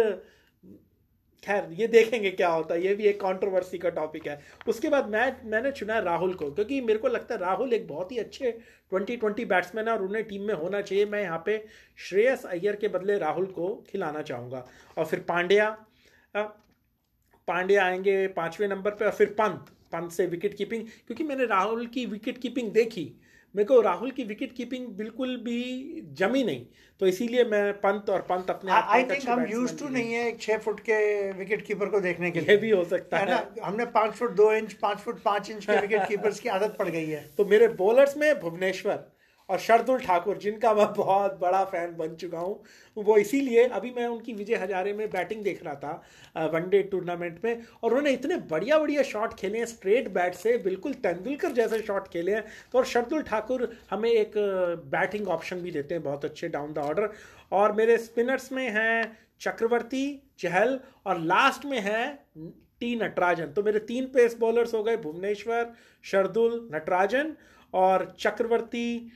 खैर, 1.44 1.68
ये 1.74 1.88
देखेंगे 1.88 2.30
क्या 2.32 2.50
होता 2.50 2.74
है, 2.74 2.84
ये 2.84 2.94
भी 2.96 3.04
एक 3.04 3.20
कंट्रोवर्सी 3.22 3.78
का 3.78 3.90
टॉपिक 3.92 4.28
है। 4.28 4.40
उसके 4.68 4.90
बाद 4.90 5.10
मैं, 5.10 5.36
मैंने 5.46 5.72
चुना 5.72 6.00
राहुल 6.00 6.34
को, 6.34 6.50
क्योंकि 6.52 6.80
मेरे 6.82 7.00
को 7.00 7.08
लगता 7.08 7.36
है 7.36 7.42
राहुल 7.42 7.74
एक 7.74 7.88
बहुत 7.88 8.12
ही 8.12 8.18
अच्छे 8.18 8.52
ट्वेंटी 8.52 9.18
ट्वेंटी 9.18 9.46
बैट्समैन 9.46 9.88
है 9.88 9.94
और 9.94 10.04
उन्हें 10.04 10.24
टीम 10.24 10.42
में 10.42 10.54
होना 10.54 10.82
चाहिए। 10.82 11.06
मैं 11.06 11.22
यहाँ 11.22 11.42
पे 11.46 11.58
श्रेयस 12.00 12.46
अय्यर 12.46 12.76
के 12.76 12.88
बदले 12.88 13.18
राहुल 13.18 13.46
को 13.48 13.74
खिलाना 13.90 14.22
चाहूँगा। 14.22 14.66
और 14.98 15.06
फिर 15.06 15.20
पांड्या 15.20 15.70
पांड्या 17.48 17.84
आएँगे 17.86 18.28
पाँचवें 18.36 18.68
नंबर 18.68 18.92
पर 18.92 19.06
और 19.06 19.12
फिर 19.12 19.28
पंत 19.40 19.66
पंत 19.94 20.12
से 20.12 20.26
विकेट 20.26 20.54
कीपिंग 20.54 20.86
क्योंकि 21.08 21.24
मैंने 21.24 21.46
राहुल 21.46 21.86
की 21.88 22.06
विकेट 22.06 22.38
कीपिंग 22.38 22.72
देखी। 22.72 23.06
मेरे 23.56 23.66
को 23.66 23.82
राहुल 23.82 24.12
की 24.12 24.24
विकेट 24.24 24.56
कीपिंग 24.56 24.88
बिल्कुल 24.88 25.36
भी 25.38 26.02
जमी 26.14 26.44
नहीं। 26.44 26.66
तो 27.00 27.08
इसीलिए 27.08 27.44
मैं 27.44 27.74
पंत 27.74 28.10
और 28.10 28.22
पंत 28.22 28.50
अपने 28.50 28.72
आई 28.72 29.04
थिंक 29.04 29.30
हम 29.30 29.46
यूज़ 29.48 29.80
टू 29.80 29.90
नहीं 29.90 30.14
है 30.14 30.28
एक 30.28 30.42
छः 30.42 30.58
फुट 30.58 30.80
के 30.80 31.32
विकेट 31.32 31.62
कीपर 31.62 31.86
को 31.86 32.00
देखने 32.00 32.32
के 32.32 32.40
लिए। 32.40 32.58
भी 32.58 32.70
हो 32.70 32.84
सकता 32.84 33.18
है, 33.18 33.30
ना? 33.30 33.54
हमने 33.64 33.86
पाँच 33.86 34.14
फुट 34.14 34.32
दो 34.32 34.54
इंच 34.54 34.74
पाँच 34.74 34.98
फुट 34.98 35.22
पाँच 35.22 35.50
इंच 35.50 35.66
के 35.66 35.80
विकेट 35.82 36.08
कीपर्स 36.08 36.40
की 36.44 36.50
आदत 36.50 36.76
पड़ 36.80 36.88
गई 36.90 37.10
है। 37.10 37.26
तो 37.38 37.46
मेरे 37.46 37.68
बॉलर्स 37.68 38.18
में 38.18 38.40
भुवनेश्वर 38.40 39.04
और 39.50 39.60
शरदुल 39.60 40.00
ठाकुर, 40.00 40.38
जिनका 40.38 40.74
मैं 40.74 40.86
बहुत 40.94 41.38
बड़ा 41.40 41.64
फ़ैन 41.66 41.96
बन 41.98 42.16
चुका 42.16 42.40
हूँ, 42.40 42.64
वो 42.98 43.18
इसीलिए 43.18 43.66
अभी 43.70 43.92
मैं 43.92 44.08
उनकी 44.08 44.34
विजय 44.34 44.56
हजारे 44.56 44.94
में 44.94 45.10
बैटिंग 45.10 45.44
देख 45.44 45.64
रहा 45.64 45.76
था 45.76 46.50
वनडे 46.50 46.82
टूर्नामेंट 46.84 47.40
में, 47.46 47.62
और 47.84 47.90
उन्होंने 47.90 48.12
इतने 48.12 48.38
बढ़िया 48.50 48.78
बढ़िया 48.80 49.04
शॉट 49.04 49.34
खेले 49.40 49.60
हैं, 49.60 49.66
स्ट्रेट 49.68 50.08
बैट 50.14 50.36
से, 50.36 50.58
बिल्कुल 50.60 50.94
तेंदुलकर 50.96 51.52
जैसे 51.54 51.82
शॉट 51.82 52.08
खेले 52.08 52.32
हैं 52.34 52.46
तो 52.72 52.78
और 52.78 52.86
शरदुल 52.86 53.22
ठाकुर 53.24 53.70
हमें 53.90 54.10
एक 54.12 54.34
बैटिंग 54.92 55.28
ऑप्शन 55.30 55.62
भी 55.62 55.72
देते 55.72 55.96
हैं, 55.96 56.04
बहुत 56.04 56.26
अच्छे 56.26 56.48
डाउन 56.50 56.74
द 56.74 56.78
ऑर्डर, 56.80 57.10
और 57.52 57.72
मेरे 57.74 57.98
स्पिनर्स 58.00 58.52
में 58.52 58.70
हैं 58.70 59.18
चक्रवर्ती, 59.42 60.22
चहल, 60.40 60.80
और 61.06 61.20
लास्ट 61.22 61.66
में 61.66 61.80
है 61.82 62.06
टी 62.82 62.96
नटराजन 62.98 63.46
तो 63.48 63.64
मेरे 63.64 63.80
तीन 63.82 64.06
पेस 64.14 64.36
बॉलर्स 64.40 64.74
हो 64.74 64.84
गए, 64.84 64.98
भुवनेश्वर, 65.00 65.74
शरदुल, 66.04 66.70
नटराजन, 66.74 67.34
और 67.74 68.14
चक्रवर्ती 68.20 69.12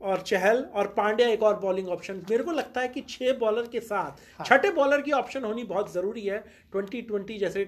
और 0.00 0.20
चहल 0.22 0.62
और 0.74 0.86
पांड्या 0.96 1.28
एक 1.28 1.42
और 1.42 1.58
बॉलिंग 1.60 1.88
ऑप्शन 1.88 2.22
मेरे 2.30 2.44
को 2.44 2.52
लगता 2.52 2.80
है 2.80 2.88
कि 2.88 3.00
छह 3.08 3.32
बॉलर 3.38 3.66
के 3.66 3.80
साथ 3.80 4.20
हाँ। 4.38 4.46
छठे 4.46 4.70
बॉलर 4.72 5.00
की 5.00 5.12
ऑप्शन 5.12 5.44
होनी 5.44 5.64
बहुत 5.64 5.92
ज़रूरी 5.92 6.26
है 6.26 6.38
ट्वेंटी 6.72 7.02
ट्वेंटी 7.02 7.38
जैसे 7.38 7.64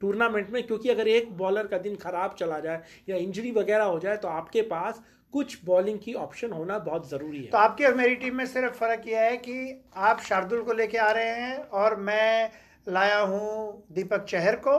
टूर्नामेंट 0.00 0.50
में 0.50 0.62
क्योंकि 0.66 0.88
अगर 0.88 1.08
एक 1.08 1.36
बॉलर 1.36 1.66
का 1.66 1.78
दिन 1.78 1.96
खराब 1.96 2.34
चला 2.38 2.58
जाए 2.60 2.82
या 3.08 3.16
इंजरी 3.16 3.50
वगैरह 3.50 3.84
हो 3.84 3.98
जाए 3.98 4.16
तो 4.16 4.28
आपके 4.28 4.62
पास 4.62 5.02
कुछ 5.34 5.58
बॉलिंग 5.64 5.98
की 5.98 6.12
ऑप्शन 6.14 6.52
होना 6.52 6.78
बहुत 6.78 7.08
ज़रूरी 7.10 7.38
है। 7.38 7.50
तो 7.50 7.58
आपकी 7.58 7.84
और 7.84 7.94
मेरी 7.94 8.14
टीम 8.14 8.36
में 8.36 8.44
सिर्फ़ 8.46 8.74
फ़र्क 8.74 9.08
यह 9.08 9.20
है 9.20 9.36
कि 9.36 9.84
आप 9.96 10.20
शार्दुल 10.20 10.62
को 10.62 10.72
लेके 10.72 10.98
आ 10.98 11.10
रहे 11.10 11.30
हैं 11.30 11.56
और 11.56 11.96
मैं 12.00 12.50
लाया 12.88 13.18
हूँ 13.18 13.86
दीपक 13.92 14.24
चहर 14.24 14.56
को। 14.56 14.76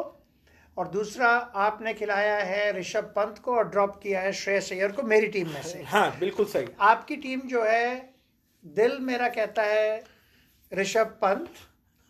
और 0.78 0.88
दूसरा 0.88 1.28
आपने 1.56 1.94
खिलाया 1.94 2.38
है 2.38 2.72
ऋषभ 2.80 3.04
पंत 3.16 3.38
को 3.44 3.56
और 3.56 3.68
ड्रॉप 3.70 4.00
किया 4.04 4.22
है 4.22 4.32
श्रेयस 4.34 4.72
अय्यर 4.72 4.92
को 4.92 5.04
मेरी 5.04 5.28
टीम 5.28 5.48
में 5.48 5.62
से। 5.64 5.84
हाँ 5.84 6.10
बिल्कुल 6.20 6.46
सही। 6.46 6.68
आपकी 6.80 7.16
टीम 7.16 7.42
जो 7.46 7.64
है 7.64 7.96
दिल 8.66 8.98
मेरा 9.00 9.30
कहता 9.30 9.64
है 9.64 10.04
ऋषभ 10.72 11.18
पंत। 11.24 11.50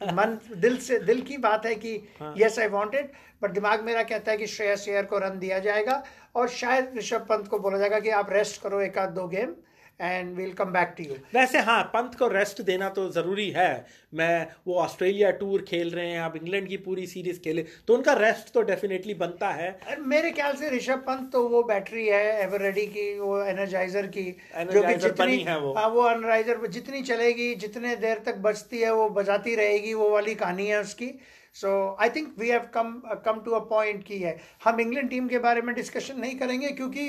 मन 0.14 0.38
दिल 0.56 0.78
से 0.78 0.98
दिल 1.00 1.22
की 1.22 1.38
बात 1.38 1.66
है 1.66 1.76
कि 1.76 1.94
यस 2.38 2.58
आई 2.60 2.68
वांटेड 2.68 3.12
बट 3.44 3.52
दिमाग 3.52 3.84
मेरा 3.84 4.02
कहता 4.04 4.32
है 4.32 4.38
कि 4.38 4.48
श्रेयस 4.48 4.88
अय्यर 4.90 5.06
को 5.06 5.20
रन 5.20 5.38
दिया 5.40 5.60
जाएगा 5.60 6.04
और 6.36 6.48
शायद 6.50 6.94
ऋषभ 6.98 7.26
पंत 7.30 7.48
को 7.48 7.60
बोला 7.60 7.78
जाएगा 7.78 8.00
कि 8.00 8.10
आप 8.10 8.32
रेस्ट 8.32 8.62
करो 8.62 8.82
एक 8.82 8.98
आध 8.98 9.10
दो 9.10 9.28
game 9.28 9.54
and 10.00 10.36
we'll 10.38 10.52
come 10.54 10.72
back 10.72 10.94
to 10.98 11.04
you 11.04 11.16
वैसे 11.34 11.60
हाँ 11.62 11.84
पंत 11.94 12.16
को 12.20 12.28
रेस्ट 12.28 12.62
देना 12.64 12.90
तो 12.90 13.10
ज़रूरी 13.12 13.50
है। 13.50 13.86
मैं 14.14 14.48
वो 14.68 14.76
ऑस्ट्रेलिया 14.80 15.30
टूर 15.40 15.62
खेल 15.70 15.90
रहे 15.90 16.10
हैं 16.10 16.22
अब 16.22 16.36
इंग्लैंड 16.36 16.68
की 16.68 16.78
पूरी 16.80 17.06
सीरीज़ 17.08 17.40
खेले। 17.42 17.66
तो 17.88 17.96
उनका 17.96 18.14
रेस्ट 18.16 18.54
तो 18.54 18.62
डेफिनेटली 18.64 19.14
बनता 19.16 19.50
है। 19.52 19.98
मेरे 20.08 20.32
ख्याल 20.32 20.56
से 20.56 20.70
ऋषभ 20.70 21.04
पंत 21.08 21.32
तो 21.34 21.48
वो 21.50 21.62
बैटरी 21.64 22.08
है 22.08 22.24
एवर 22.44 22.62
रेडी 22.62 22.86
की 22.88 23.08
वो 23.20 23.42
एनर्जाइजर 23.44 24.08
की 24.08 24.24
जो 24.72 24.84
कि 24.84 24.96
जितनी 24.98 25.38
है 25.44 25.60
वो। 25.60 25.74
हाँ 25.74 25.88
वो 25.90 26.10
एनर्जाइजर 26.10 26.68
जितनी 26.70 27.02
चलेगी 27.04 27.54
जितने 27.58 27.96
देर 27.98 28.22
तक 28.26 28.38
बचती 28.42 28.82
है 28.82 28.94
वो 28.94 29.10
बजाती 29.12 29.56
रहेगी 29.56 29.94
वो 29.94 30.10
वाली 30.10 30.36
कहानी 30.36 30.68
है 30.68 30.82
उसकी। 30.82 31.12
So 31.56 31.70
I 32.02 32.10
think 32.10 32.34
we 32.40 32.50
have 32.50 32.68
come 32.74 32.92
come 33.26 33.40
to 33.46 33.52
a 33.52 33.60
point 33.70 34.04
की 34.04 34.18
है। 34.20 34.38
हम 34.64 34.80
इंग्लैंड 34.80 35.10
टीम 35.10 35.28
के 35.28 35.40
बारे 35.40 35.62
में 35.62 35.74
डिस्कशन 35.76 36.20
नहीं 36.20 36.36
करेंगे 36.40 36.70
क्योंकि 36.72 37.08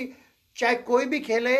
चाहे 0.56 0.74
कोई 0.86 1.04
भी 1.06 1.20
खेले 1.20 1.56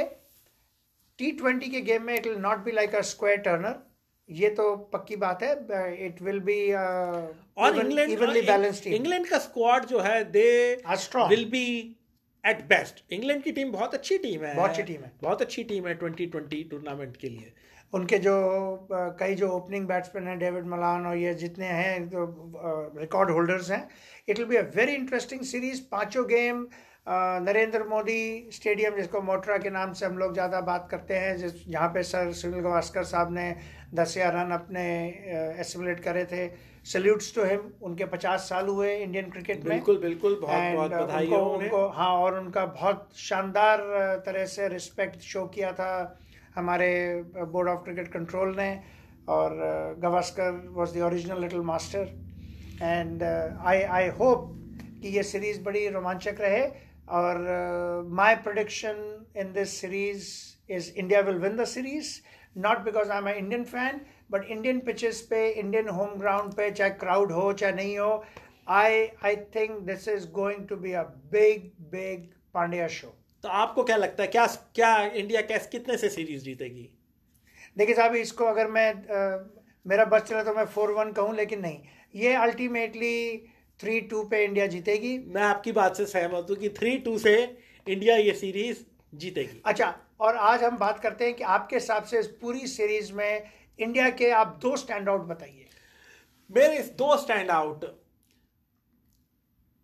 टी 1.19 1.31
ट्वेंटी 1.33 1.71
के 1.71 1.81
गेम 1.81 2.03
में 2.03 2.15
it 2.15 2.27
will 2.27 2.39
not 2.39 2.65
be 2.65 2.73
like 2.73 2.95
a 2.95 3.01
square 3.11 3.37
turner 3.49 3.85
ये 4.29 4.49
तो 4.51 4.75
पक्की 4.93 5.17
बात 5.17 5.43
है 5.43 6.07
इट 6.07 6.23
विल 6.23 6.41
बी 6.41 6.61
और 6.73 7.79
इंग्लैंड 7.79 8.87
इंग्लैंड 8.87 9.29
का 9.29 9.39
स्क्वाड 9.39 9.85
जो 9.85 10.01
है 10.01 10.23
they 10.31 10.49
will 11.29 11.45
be 11.51 11.67
at 12.45 12.63
best 12.69 13.13
England 13.13 13.43
की 13.43 13.53
टीम 13.53 13.71
बहुत 13.73 13.95
अच्छी 13.95 14.19
टीम 14.19 14.45
है। 14.45 14.55
बहुत 14.57 14.71
अच्छी 14.71 14.83
टीम 14.83 15.03
है। 15.03 15.13
बहुत 15.23 15.43
अच्छी 15.43 15.65
टीम 15.65 15.87
है 15.89 15.99
2020 15.99 16.71
टूर्नामेंट 16.71 17.17
के 17.17 17.29
लिए। 17.29 17.53
उनके 17.93 18.19
जो 18.19 18.35
कई 18.93 19.35
जो 19.35 19.49
ओपनिंग 19.51 19.87
बैट्समैन 19.87 20.27
हैं 20.29 20.39
डेविड 20.39 20.67
मलान 20.67 21.07
और 21.07 21.17
ये 21.17 21.35
जितने 21.35 21.67
हैं 21.67 22.11
रिकॉर्ड 23.01 23.31
होल्डर्स 23.31 23.71
हैं 23.71 23.89
it 24.29 24.39
will 24.39 24.49
be 24.49 24.57
a 24.57 24.63
very 24.77 24.95
interesting 24.95 25.41
series 25.53 25.83
पाँचों 25.91 26.25
गेम 26.29 26.67
नरेंद्र 27.07 27.85
मोदी 27.89 28.51
स्टेडियम 28.53 28.97
जिसको 28.97 29.21
मोटरा 29.23 29.57
के 29.59 29.71
नाम 29.71 29.93
से 29.93 30.05
हम 30.07 30.17
लोग 30.19 30.33
ज़्यादा 30.35 30.61
बात 30.61 30.89
करते 30.91 31.15
हैं 31.15 31.37
जिस 31.39 31.53
जहाँ 31.69 31.89
पे 31.95 32.03
सर 32.03 32.33
सुनील 32.35 32.61
गवास्कर 32.61 33.05
साहब 33.05 33.33
ने 33.33 33.45
दस 33.95 34.17
या 34.17 34.31
रन 34.31 34.51
अपने 34.53 34.87
एसिमुलेट 35.61 36.01
करे 36.01 36.25
थे। 36.25 36.49
सल्यूट्स 36.85 37.35
टू 37.35 37.45
हिम 37.45 37.61
उनके 37.83 38.05
पचास 38.07 38.49
साल 38.49 38.67
हुए 38.69 38.95
इंडियन 38.97 39.31
क्रिकेट 39.31 39.65
में। 39.65 39.69
बिल्कुल 39.69 39.99
बिल्कुल 39.99 40.39
बहुत 40.43 40.75
बहुत 40.75 40.91
बधाई 40.93 41.27
उनको, 41.27 41.45
उनको 41.55 41.87
हाँ 41.89 42.11
और 42.15 42.39
उनका 42.39 42.65
बहुत 42.67 43.09
शानदार 43.19 43.83
तरह 44.27 44.47
से 44.47 44.69
रिस्पेक्ट 44.69 45.21
शो 45.23 45.45
किया 45.55 45.73
था 45.73 45.91
हमारे 46.57 46.91
बोर्ड 47.37 47.69
ऑफ़ 47.69 47.85
क्रिकेट 47.85 48.09
कंट्रोल 48.13 48.55
ने। 48.57 48.71
और 49.29 49.55
Gavaskar 50.03 50.51
was 50.73 50.99
the 50.99 51.03
original 51.03 51.41
little 51.41 51.61
master 51.71 52.11
and 52.83 53.23
I 53.23 53.83
I 53.83 54.09
hope 54.19 54.53
कि 55.03 55.09
ये 55.17 55.23
सीरीज़ 55.25 55.63
बड़ी 55.63 55.89
रोमांचक 55.89 56.41
रहे। 56.41 56.61
और 57.09 58.09
my 58.13 58.35
prediction 58.35 58.97
in 59.37 59.53
this 59.53 59.81
series 59.81 60.29
is 60.73 60.91
India 60.97 61.21
will 61.21 61.39
win 61.39 61.57
the 61.57 61.65
series 61.65 62.19
not 62.59 62.79
because 62.79 63.11
I 63.11 63.19
am 63.19 63.29
a 63.29 63.35
Indian 63.35 63.65
fan 63.65 64.01
but 64.31 64.45
Indian 64.45 64.81
pitches 64.81 65.21
पे 65.31 65.49
Indian 65.51 65.89
home 65.89 66.19
ground 66.19 66.55
पे 66.55 66.71
चाहे 66.71 66.91
crowd 66.91 67.33
हो 67.33 67.53
चाहे 67.53 67.73
नहीं 67.73 67.99
हो 67.99 68.25
I 68.69 69.07
I 69.25 69.37
think 69.37 69.79
this 69.81 70.09
is 70.09 70.29
going 70.31 70.67
to 70.69 70.77
be 70.77 70.93
a 70.93 71.03
big 71.33 71.71
big 71.91 72.27
Pandya 72.55 72.89
show 72.89 73.15
तो 73.43 73.49
आपको 73.49 73.85
क्या 73.85 73.97
लगता 73.97 74.23
है 74.23 74.29
क्या 74.29 74.47
क्या 74.75 74.97
इंडिया 75.07 75.41
कैस 75.41 75.67
कितने 75.67 75.97
से 75.97 76.09
सीरीज़ 76.09 76.45
जीतेगी? 76.45 76.89
देखिए 77.77 77.95
साहब 77.95 78.15
इसको 78.15 78.45
अगर 78.45 78.71
मैं 78.71 78.91
आ, 78.93 79.49
मेरा 79.87 80.05
बस 80.05 80.23
चला 80.23 80.43
तो 80.43 80.55
मैं 80.55 80.65
फोर 80.65 80.91
वन 80.91 81.13
कहूँ 81.13 81.35
लेकिन 81.37 81.61
नहीं। 81.61 81.79
ये 82.15 82.33
अल्टीमेटली 82.35 83.47
थ्री 83.81 84.01
टू 84.03 84.23
पे 84.25 84.45
इंडिया 84.45 84.67
जीतेगी। 84.67 85.19
मैं 85.29 85.43
आपकी 85.43 85.73
बात 85.73 85.97
से 85.97 86.07
सहमत 86.07 86.47
हूँ 86.51 86.57
कि 86.57 86.69
थ्री 86.79 86.97
टू 86.99 87.19
से 87.19 87.37
इंडिया 87.87 88.17
ये 88.17 88.33
सीरीज़ 88.35 88.79
जीतेगी। 89.13 89.61
अच्छा 89.65 89.95
और 90.21 90.37
आज 90.37 90.63
हम 90.65 90.77
बात 90.79 91.01
करते 91.01 91.25
हैं 91.25 91.35
कि 91.35 91.45
आपके 91.45 91.77
हिसाब 91.77 92.05
से 92.05 92.19
इस 92.19 92.27
पूरी 92.41 92.67
सीरीज़ 92.69 93.13
में 93.13 93.43
इंडिया 93.79 94.09
के 94.13 94.31
आप 94.33 94.59
दो 94.63 94.77
स्टैंड 94.77 95.09
आउट 95.09 95.27
बताइए। 95.27 95.69
मेरे 96.51 96.79
दो 96.99 97.17
स्टैंड 97.17 97.51
आउट 97.51 97.85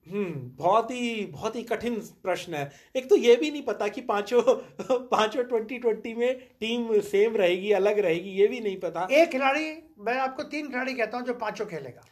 हम्म 0.06 0.50
बहुत 0.56 0.90
ही 0.90 1.24
बहुत 1.26 1.56
ही 1.56 1.62
कठिन 1.62 1.94
प्रश्न 2.22 2.54
है। 2.54 2.70
एक 2.96 3.08
तो 3.10 3.16
ये 3.16 3.34
भी 3.36 3.50
नहीं 3.50 3.62
पता 3.62 3.88
कि 3.88 4.00
पाँचों 4.02 4.42
पाँचों 5.10 5.42
ट्वेंटी 5.44 5.78
ट्वेंटी 5.78 6.14
में 6.14 6.40
टीम 6.60 7.00
सेम 7.02 7.36
रहेगी 7.36 7.70
अलग 7.72 7.98
रहेगी 7.98 8.30
ये 8.30 8.46
भी 8.48 8.60
नहीं 8.60 8.76
पता। 8.80 9.06
एक 9.12 9.30
खिलाड़ी 9.30 9.66
मैं 9.98 10.18
आपको 10.20 10.42
तीन 10.44 10.68
खिलाड़ी 10.70 10.94
कहता 10.94 11.18
हूँ 11.18 11.26
जो 11.26 11.34
पाँचों 11.36 11.66
खेलेगा। 11.66 12.04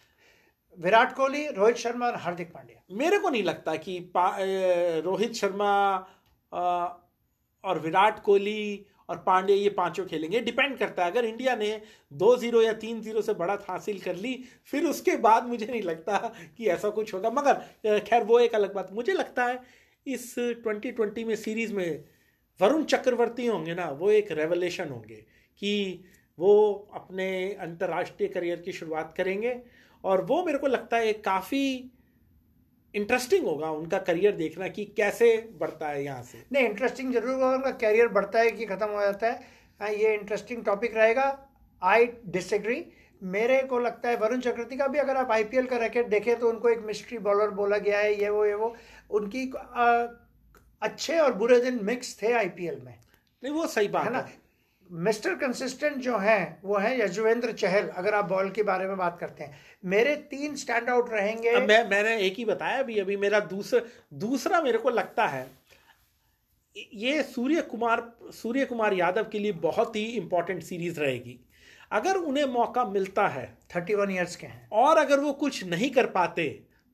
विराट 0.79 1.15
कोहली, 1.15 1.47
रोहित 1.49 1.77
शर्मा 1.77 2.07
और 2.07 2.17
हार्दिक 2.17 2.53
पांड्या। 2.53 2.83
मेरे 2.97 3.19
को 3.19 3.31
नहीं 3.31 3.43
लगता 3.43 3.75
कि 3.79 3.99
रोहित 4.17 5.33
शर्मा 5.35 5.73
और 7.65 7.79
विराट 7.79 8.23
कोहली 8.23 8.87
और 9.09 9.17
पांडे 9.19 9.55
ये 9.55 9.71
पाँचों 9.71 10.05
खेलेंगे। 10.07 10.41
डिपेंड 10.41 10.77
करता 10.79 11.05
है। 11.05 11.11
अगर 11.11 11.25
इंडिया 11.25 11.55
ने 11.57 11.81
दो 12.13 12.37
ज़ीरो 12.37 12.63
या 12.63 12.73
तीन 12.75 13.01
ज़ीरो 13.01 13.23
से 13.23 13.35
बढ़त 13.35 13.65
हासिल 13.69 14.01
कर 14.01 14.17
ली, 14.17 14.35
फिर 14.67 14.85
उसके 14.85 15.17
बाद 15.19 15.47
मुझे 15.47 15.67
नहीं 15.67 15.83
लगता 15.83 16.17
कि 16.57 16.67
ऐसा 16.69 16.91
कुछ 16.91 17.13
होगा। 17.15 17.31
मगर 17.31 17.99
खैर, 18.01 18.25
वो 18.25 18.39
एक 18.39 18.55
अलग 18.55 18.75
बात। 18.75 18.93
मुझे 18.93 19.13
लगता 19.13 19.45
है 19.45 19.61
इस 20.07 20.35
ट्वेंटी 20.39 20.91
ट्वेंटी 20.93 21.25
में 21.25 21.35
सीरीज़ 21.37 21.75
में 21.75 22.05
वरुण 22.61 22.85
चक्रवर्ती 22.85 23.47
होंगे 23.47 23.75
ना, 23.75 23.91
वो 23.91 24.11
एक 24.11 24.33
रेवलेशन 24.33 24.89
होंगे 24.89 25.25
कि 25.63 26.05
वो 26.39 26.89
अपने 26.95 27.29
अंतर्राष्ट्रीय 27.61 28.29
करियर 28.29 28.61
की 28.61 28.73
शुरुआत 28.73 29.15
करेंगे। 29.17 29.61
और 30.05 30.25
वो 30.25 30.43
मेरे 30.45 30.59
को 30.59 30.67
लगता 30.67 30.97
है 30.97 31.13
काफ़ी 31.25 31.91
इंटरेस्टिंग 32.95 33.45
होगा 33.47 33.71
उनका 33.73 33.99
करियर 34.01 34.33
देखना 34.37 34.69
कि 34.69 34.85
कैसे 34.97 35.27
बढ़ता 35.61 35.89
है 35.89 36.05
यहाँ 36.05 36.23
से। 36.23 36.45
नहीं 36.53 36.65
इंटरेस्टिंग 36.65 37.13
ज़रूर 37.13 37.33
होगा 37.33 37.51
उनका 37.55 37.71
करियर 37.81 38.09
बढ़ता 38.11 38.39
है 38.39 38.51
कि 38.51 38.67
ख़त्म 38.67 38.89
हो 38.89 39.01
जाता 39.01 39.27
है। 39.27 39.43
हाँ 39.81 39.91
ये 39.91 40.15
इंटरेस्टिंग 40.15 40.65
टॉपिक 40.65 40.97
रहेगा। 40.97 41.27
आई 41.83 42.07
डिसएग्री 42.29 42.85
मेरे 43.23 43.61
को 43.63 43.79
लगता 43.79 44.09
है 44.09 44.17
वरुण 44.17 44.41
चक्रवर्ती 44.41 44.77
का 44.77 44.87
भी 44.87 44.99
अगर 44.99 45.17
आप 45.17 45.31
आईपीएल 45.33 45.67
का 45.67 45.77
रैकेट 45.77 46.09
देखें 46.09 46.39
तो 46.39 46.49
उनको 46.49 46.69
एक 46.69 46.81
मिस्ट्री 46.87 47.19
बॉलर 47.21 47.51
बोला 47.55 47.79
गया 47.79 47.99
है 47.99 48.15
ये 48.21 48.29
वो 48.29 48.45
ये 48.47 48.55
वो। 48.55 48.75
उनकी 49.11 49.51
आ, 49.55 50.07
अच्छे 50.83 51.19
और 51.19 51.33
बुरे 51.35 51.61
दिन 51.61 51.79
मिक्स 51.85 52.17
थे 52.23 52.33
आईपीएल 52.35 52.81
में। 52.85 52.95
नहीं 53.43 53.53
वो 53.53 53.67
सही 53.69 53.89
बात 53.89 54.05
है 54.05 54.13
ना? 54.13 54.27
मिस्टर 54.91 55.35
कंसिस्टेंट 55.35 55.97
जो 55.97 56.17
हैं 56.19 56.61
वो 56.65 56.79
हैं 56.79 56.99
यजुवेंद्र 56.99 57.53
चहल 57.53 57.89
अगर 57.89 58.15
आप 58.15 58.25
बॉल 58.25 58.51
के 58.51 58.63
बारे 58.63 58.87
में 58.87 58.97
बात 58.97 59.19
करते 59.19 59.45
हैं। 59.45 59.59
मेरे 59.85 60.15
तीन 60.31 60.57
स्टैंड 60.57 60.89
आउट 60.91 61.11
रहेंगे। 61.11 61.51
अब 61.51 61.69
मैं 61.69 61.89
मैंने 61.91 62.17
एक 62.19 62.35
ही 62.35 62.45
बताया 62.45 62.79
अभी 62.79 62.99
अभी 62.99 63.17
मेरा 63.17 63.41
दूसरा 63.41 63.81
दूसरा 64.19 64.61
मेरे 64.63 64.79
को 64.79 64.91
लगता 64.91 65.27
है 65.27 65.47
ये 66.95 67.23
सूर्य 67.23 67.61
कुमार 67.61 68.03
सूर्य 68.33 68.65
कुमार 68.65 68.95
यादव 68.95 69.29
के 69.29 69.39
लिए 69.39 69.53
बहुत 69.53 69.97
ही 69.97 70.05
इंपॉर्टेंट 70.05 70.63
सीरीज़ 70.63 71.01
रहेगी। 71.01 71.39
अगर 71.93 72.17
उन्हें 72.17 72.45
मौका 72.45 72.85
मिलता 72.85 73.29
है 73.29 73.47
थर्टी 73.77 73.95
वन 73.95 74.11
ईयर्स 74.11 74.37
के 74.37 74.47
हैं। 74.47 74.69
और 74.73 74.99
अगर 74.99 75.21
वो 75.21 75.33
कुछ 75.33 75.65
नहीं 75.65 75.91
कर 75.91 76.07
पाते 76.11 76.49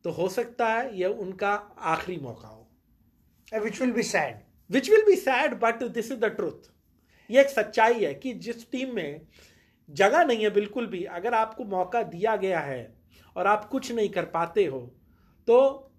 तो 0.04 0.10
हो 0.10 0.28
सकता 0.28 0.68
है 0.68 0.98
यह 0.98 1.08
उनका 1.08 1.52
आखिरी 1.78 2.18
मौका 2.18 2.48
हो। 2.48 3.60
Which 3.60 3.80
will 3.80 3.92
be 3.92 4.02
sad 4.02 4.40
which 4.70 4.90
will 4.90 5.04
be 5.06 5.16
sad 5.16 5.60
but 5.60 5.82
this 5.84 6.12
is 6.12 6.18
the 6.18 6.24
truth 6.26 6.70
ये 7.30 7.40
एक 7.40 7.48
सच्चाई 7.48 8.04
है 8.04 8.14
कि 8.14 8.32
जिस 8.34 8.70
टीम 8.70 8.94
में 8.94 9.20
जगह 9.90 10.24
नहीं 10.24 10.42
है 10.42 10.50
बिल्कुल 10.50 10.86
भी, 10.86 11.04
अगर 11.04 11.34
आपको 11.34 11.64
मौका 11.64 12.02
दिया 12.02 12.36
गया 12.36 12.60
है 12.60 12.94
और 13.36 13.46
आप 13.46 13.64
कुछ 13.64 13.92
नहीं 13.92 14.08
कर 14.08 14.24
पाते 14.24 14.64
हो 14.64 14.80
तो 15.48 15.92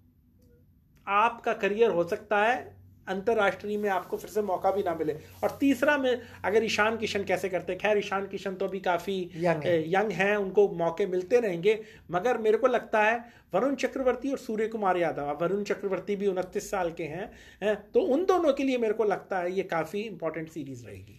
आपका 1.06 1.52
करियर 1.52 1.90
हो 1.90 2.04
सकता 2.04 2.44
है 2.44 2.77
अंतर्राष्ट्रीय 3.08 3.78
में 3.78 3.88
आपको 3.90 4.16
फिर 4.16 4.30
से 4.30 4.42
मौका 4.42 4.70
भी 4.70 4.82
ना 4.82 4.94
मिले। 4.94 5.12
और 5.42 5.56
तीसरा 5.60 5.96
में 5.98 6.20
अगर 6.44 6.64
ईशान 6.64 6.96
किशन 6.96 7.24
कैसे 7.24 7.48
करते 7.48 7.76
खैर 7.76 7.98
ईशान 7.98 8.26
किशन 8.28 8.54
तो 8.54 8.66
अभी 8.66 8.80
काफ़ी 8.82 9.18
यंग 9.36 9.66
यंग 9.94 10.12
हैं 10.12 10.36
उनको 10.36 10.68
मौके 10.76 11.06
मिलते 11.08 11.40
रहेंगे। 11.40 11.78
मगर 12.10 12.38
मेरे 12.38 12.58
को 12.58 12.66
लगता 12.68 13.02
है 13.02 13.18
वरुण 13.54 13.74
चक्रवर्ती 13.76 14.30
और 14.30 14.38
सूर्य 14.38 14.66
कुमार 14.68 14.96
यादव 14.96 15.36
वरुण 15.40 15.62
चक्रवर्ती 15.64 16.16
भी 16.16 16.26
उनतीस 16.26 16.70
साल 16.70 16.90
के 16.92 17.04
हैं 17.04 17.30
है, 17.62 17.74
तो 17.74 18.00
उन 18.02 18.24
दोनों 18.26 18.52
के 18.52 18.64
लिए 18.64 18.78
मेरे 18.78 18.94
को 18.94 19.04
लगता 19.06 19.38
है 19.38 19.52
ये 19.52 19.62
काफ़ी 19.66 20.00
इंपॉर्टेंट 20.02 20.48
सीरीज़ 20.50 20.86
रहेगी। 20.86 21.18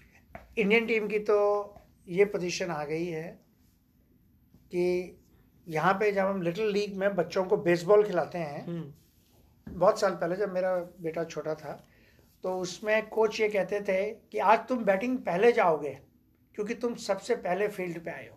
इंडियन 0.57 0.85
टीम 0.85 1.07
की 1.07 1.19
तो 1.21 1.37
ये 2.07 2.25
पोजीशन 2.27 2.69
आ 2.71 2.83
गई 2.85 3.05
है 3.05 3.27
कि 4.71 5.15
यहाँ 5.67 5.93
पे 5.93 6.11
जब 6.11 6.25
हम 6.25 6.41
लिटिल 6.41 6.71
लीग 6.71 6.95
में 6.97 7.15
बच्चों 7.15 7.43
को 7.43 7.57
बेसबॉल 7.59 8.03
खिलाते 8.03 8.37
हैं 8.37 8.65
हम्म। 8.65 8.83
बहुत 9.69 9.99
साल 9.99 10.15
पहले 10.15 10.35
जब 10.35 10.53
मेरा 10.53 10.75
बेटा 11.01 11.23
छोटा 11.25 11.53
था 11.55 11.71
तो 12.43 12.57
उसमें 12.59 13.07
कोच 13.09 13.39
ये 13.41 13.47
कहते 13.49 13.79
थे 13.81 14.03
कि 14.31 14.37
आज 14.39 14.67
तुम 14.67 14.83
बैटिंग 14.85 15.17
पहले 15.19 15.51
जाओगे 15.51 15.97
क्योंकि 16.55 16.73
तुम 16.75 16.95
सबसे 16.97 17.35
पहले 17.37 17.67
फ़ील्ड 17.67 18.03
पे 18.05 18.11
आए 18.11 18.27
हो। 18.27 18.35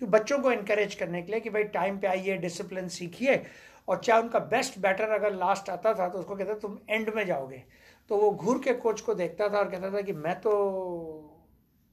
तो 0.00 0.06
बच्चों 0.06 0.38
को 0.38 0.52
इनक्रेज 0.52 0.94
करने 0.94 1.22
के 1.22 1.32
लिए 1.32 1.40
कि 1.40 1.50
भाई 1.50 1.64
टाइम 1.74 1.98
पे 1.98 2.06
आइए 2.06 2.36
डिसिप्लिन 2.38 2.88
सीखिए 2.88 3.42
और 3.88 3.98
चाहे 3.98 4.22
उनका 4.22 4.38
बेस्ट 4.50 4.78
बैटर 4.78 5.10
अगर 5.10 5.34
लास्ट 5.34 5.70
आता 5.70 5.92
था 5.94 6.08
तो 6.08 6.18
उसको 6.18 6.36
कहता 6.36 6.54
तुम 6.58 6.78
एंड 6.90 7.12
में 7.16 7.24
जाओगे। 7.26 7.62
तो 8.10 8.16
वो 8.16 8.30
घूर 8.30 8.58
के 8.64 8.72
कोच 8.74 9.00
को 9.00 9.14
देखता 9.14 9.48
था 9.48 9.58
और 9.58 9.70
कहता 9.70 9.90
था 9.90 10.00
कि 10.00 10.12
मैं 10.12 10.34
तो 10.40 10.52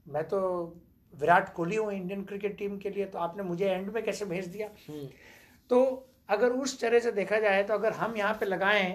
मैं 0.06 0.22
तो 0.28 0.40
विराट 1.14 1.52
कोहली 1.54 1.76
हूँ 1.76 1.92
इंडियन 1.92 2.22
क्रिकेट 2.24 2.56
टीम 2.58 2.76
के 2.78 2.90
लिए 2.90 3.04
तो 3.06 3.18
आपने 3.18 3.42
मुझे 3.42 3.68
एंड 3.68 3.90
में 3.94 4.02
कैसे 4.04 4.24
भेज 4.24 4.46
दिया? 4.46 4.68
हम्म। 4.88 5.06
तो 5.70 6.08
अगर 6.32 6.52
उस 6.58 6.80
तरह 6.80 6.98
से 7.00 7.12
देखा 7.12 7.38
जाए 7.40 7.62
तो 7.62 7.74
अगर 7.74 7.92
हम 7.94 8.16
यहाँ 8.16 8.34
पे 8.34 8.46
लगाएँ 8.46 8.90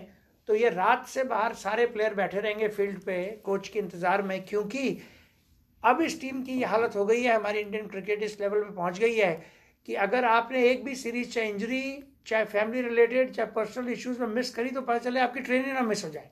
तो 0.49 0.55
ये 0.55 0.69
रात 0.71 1.07
से 1.07 1.23
बाहर 1.25 1.53
सारे 1.55 1.85
प्लेयर 1.87 2.13
बैठे 2.15 2.39
रहेंगे 2.39 2.67
फ़ील्ड 2.69 2.99
पे 3.01 3.23
कोच 3.45 3.67
के 3.67 3.79
इंतज़ार 3.79 4.21
में, 4.21 4.43
क्योंकि 4.45 4.97
अब 5.83 6.01
इस 6.01 6.19
टीम 6.21 6.41
की 6.43 6.61
हालत 6.63 6.95
हो 6.95 7.05
गई 7.05 7.21
है, 7.21 7.35
हमारी 7.35 7.59
इंडियन 7.59 7.87
क्रिकेट 7.87 8.23
इस 8.23 8.39
लेवल 8.41 8.61
पे 8.61 8.75
पहुँच 8.75 8.99
गई 8.99 9.15
है 9.15 9.33
कि 9.87 9.93
अगर 10.05 10.25
आपने 10.25 10.63
एक 10.69 10.83
भी 10.85 10.95
सीरीज़ 10.95 11.29
चाहे 11.31 11.49
इंजरी 11.49 11.83
चाहे 12.27 12.45
फैमिली 12.45 12.81
रिलेटेड 12.81 13.31
चाहे 13.31 13.51
पर्सनल 13.51 13.89
इश्यूज़ 13.91 14.19
में 14.19 14.27
मिस 14.29 14.53
करी 14.55 14.69
तो 14.69 14.81
पता 14.81 14.97
चले 14.99 15.19
आपकी 15.19 15.39
ट्रेनिंग 15.41 15.73
ना 15.73 15.81
मिस 15.83 16.03
हो 16.05 16.09
जाए। 16.09 16.29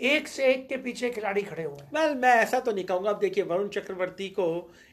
एक 0.00 0.28
से 0.28 0.44
एक 0.46 0.68
के 0.68 0.76
पीछे 0.76 1.08
खिलाड़ी 1.10 1.42
खड़े 1.42 1.62
हुए 1.62 1.76
हैं। 1.76 1.90
Well, 1.92 2.14
मैं 2.22 2.34
ऐसा 2.34 2.58
तो 2.60 2.72
नहीं 2.72 2.84
कहूँगा। 2.84 3.10
अब 3.10 3.18
देखिए 3.18 3.44
वरुण 3.44 3.68
चक्रवर्ती 3.68 4.28
को 4.28 4.46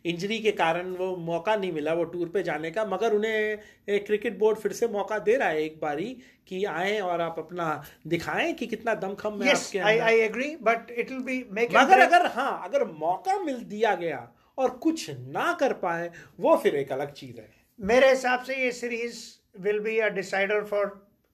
इंजरी 0.05 0.39
के 0.39 0.51
कारण 0.51 0.89
वो 0.95 1.15
मौका 1.15 1.55
नहीं 1.55 1.71
मिला 1.71 1.93
वो 1.93 2.03
टूर 2.03 2.29
पे 2.29 2.43
जाने 2.43 2.71
का 2.71 2.85
मगर 2.85 3.13
उन्हें 3.13 3.99
क्रिकेट 4.05 4.37
बोर्ड 4.39 4.57
फिर 4.57 4.71
से 4.71 4.87
मौका 4.87 5.19
दे 5.19 5.35
रहा 5.35 5.49
है 5.49 5.63
एक 5.63 5.79
बारी 5.81 6.17
कि 6.47 6.63
आए 6.65 6.99
और 6.99 7.21
आप 7.21 7.35
अपना 7.39 7.83
दिखाएँ 8.07 8.53
कि 8.53 8.67
कितना 8.67 8.93
दमखम 8.93 9.41
है 9.43 9.51
yes, 9.51 9.65
आपके 9.65 9.79
I, 9.79 9.81
अंदर। 9.81 10.05
I 10.05 10.29
agree, 10.29 10.51
but 10.69 10.95
it 11.03 11.11
will 11.11 11.25
be 11.27 11.37
make 11.59 11.75
मगर 11.75 11.99
अगर 11.99 12.25
हाँ 12.25 12.61
अगर 12.65 12.85
मौका 12.85 13.37
मिल 13.39 13.63
दिया 13.63 13.95
गया 13.95 14.27
और 14.57 14.69
कुछ 14.69 15.09
ना 15.09 15.51
कर 15.59 15.73
पाए 15.73 16.11
वो 16.39 16.55
फिर 16.57 16.75
एक 16.75 16.91
अलग 16.91 17.11
चीज़ 17.11 17.37
है। 17.37 17.49
मेरे 17.79 18.09
हिसाब 18.09 18.43
से 18.43 18.55
ये 18.55 18.71
series 18.71 19.21
will 19.61 19.79
be 19.79 19.97
a 19.99 20.09
decider 20.09 20.63
for 20.63 20.89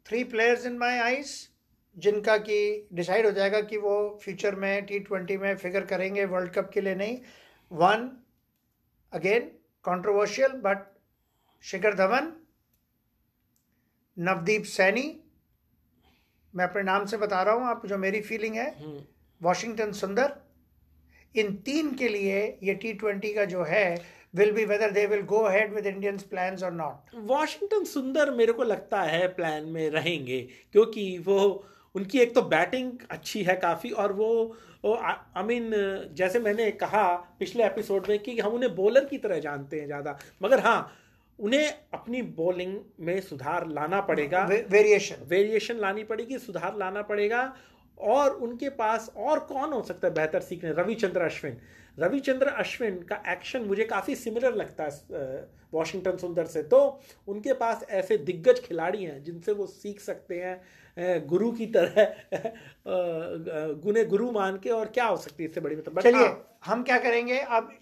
three 0.06 0.24
players 0.24 0.66
in 0.66 0.78
my 0.78 1.00
eyes 1.00 1.51
जिनका 1.98 2.38
कि 2.38 2.88
डिसाइड 2.94 3.26
हो 3.26 3.32
जाएगा 3.32 3.62
कि 3.62 3.78
वो 3.78 3.94
फ्यूचर 4.24 4.56
में 4.56 4.86
टी 4.86 5.00
ट्वेंटी 5.00 5.38
में 5.38 5.56
फिगर 5.56 5.86
करेंगे 5.86 6.26
वर्ल्ड 6.26 6.52
कप 6.54 6.70
के 6.74 6.82
लिए 6.82 6.96
नहीं। 6.96 7.18
One 7.72 8.10
again 9.14 9.52
controversial 9.86 10.52
but 10.66 10.86
Shikhar 11.64 11.96
Dhawan 11.96 12.32
Navdeep 14.18 14.64
Saini 14.66 15.04
मैं 16.54 16.66
अपने 16.66 16.84
नाम 16.84 17.06
से 17.06 17.18
बता 17.18 17.42
रहा 17.44 17.54
हूँ 17.56 17.66
आप 17.66 17.86
जो 17.86 17.98
मेरी 17.98 18.22
फीलिंग 18.22 18.56
है 18.56 18.70
वॉशिंगटन 19.42 19.92
सुंदर 19.92 20.36
इन 21.36 21.54
तीन 21.66 21.94
के 21.96 22.08
लिए 22.08 22.40
ये 22.64 22.74
टी 22.74 22.94
ट्वेंटी 22.94 23.34
का 23.34 23.46
जो 23.46 23.64
है 23.64 23.86
will 24.36 24.52
be 24.52 24.66
whether 24.66 24.92
they 24.92 25.06
will 25.08 25.22
go 25.26 25.48
head 25.50 25.74
with 25.74 25.86
Indians 25.88 26.24
plans 26.24 26.64
और 26.64 26.74
नॉट 26.74 27.16
वॉशिंगटन 27.30 27.84
सुंदर 27.84 28.32
मेरे 28.32 28.54
को 28.54 28.64
लगता 28.64 29.02
है 29.02 29.28
प्लान 29.36 29.66
में 29.68 29.90
रहेंगे 29.90 30.42
क्योंकि 30.72 31.18
वो 31.18 31.38
उनकी 31.96 32.20
एक 32.20 32.34
तो 32.36 32.42
बैटिंग 32.44 32.92
अच्छी 33.12 33.44
है 33.44 33.56
काफ़ी 33.58 33.90
और 33.92 34.12
वो 34.14 34.30
आई 34.86 35.44
मीन 35.44 35.72
जैसे 36.16 36.40
मैंने 36.40 36.70
कहा 36.74 37.06
पिछले 37.40 37.66
एपिसोड 37.66 38.08
में 38.10 38.18
कि 38.20 38.38
हम 38.40 38.54
उन्हें 38.54 38.74
बॉलर 38.76 39.06
की 39.06 39.18
तरह 39.18 39.40
जानते 39.40 39.80
हैं 39.80 39.86
ज़्यादा। 39.86 40.18
मगर 40.44 40.60
हाँ 40.60 40.92
उन्हें 41.40 41.70
अपनी 41.94 42.22
बॉलिंग 42.38 42.78
में 43.00 43.20
सुधार 43.22 43.68
लाना 43.70 44.02
पड़ेगा। 44.04 44.44
वेरिएशन 44.46 45.26
वेरिएशन 45.30 45.78
लानी 45.78 46.04
पड़ेगी 46.04 46.38
सुधार 46.40 46.78
लाना 46.78 47.02
पड़ेगा 47.04 47.54
और 47.98 48.36
उनके 48.38 48.70
पास 48.72 49.12
और 49.18 49.40
कौन 49.46 49.74
हो 49.74 49.82
सकता 49.84 50.08
है 50.08 50.14
बेहतर 50.14 50.40
सीखने? 50.42 50.72
रविचंद्र 50.74 51.22
अश्विन। 51.22 51.58
रविचंद्र 51.98 52.48
अश्विन 52.48 53.02
का 53.04 53.22
एक्शन 53.30 53.64
मुझे 53.64 53.84
काफ़ी 53.86 54.16
सिमिलर 54.18 54.56
लगता 54.56 54.84
है 54.84 55.50
वॉशिंगटन 55.74 56.18
सुंदर 56.18 56.46
से। 56.46 56.64
तो 56.64 56.80
उनके 57.28 57.54
पास 57.56 57.86
ऐसे 57.92 58.18
दिग्गज 58.20 58.60
खिलाड़ी 58.60 59.04
हैं 59.04 59.22
जिनसे 59.24 59.52
वो 59.52 59.66
सीख 59.68 60.00
सकते 60.02 60.40
हैं 60.42 60.62
गुरु 61.00 61.52
की 61.52 61.66
तरह 61.66 62.16
गुने 63.74 64.06
गुरु 64.06 64.32
मान 64.32 64.58
के 64.58 64.70
और 64.70 64.86
क्या 64.86 65.06
हो 65.06 65.18
सकती 65.18 65.44
है 65.44 65.50
इससे 65.50 65.62
बड़ी 65.62 65.76
मतलब? 65.76 66.02
चलिए 66.02 66.36
हम 66.66 66.84
क्या 66.84 67.00
करेंगे? 67.00 67.40
अब 67.40 67.74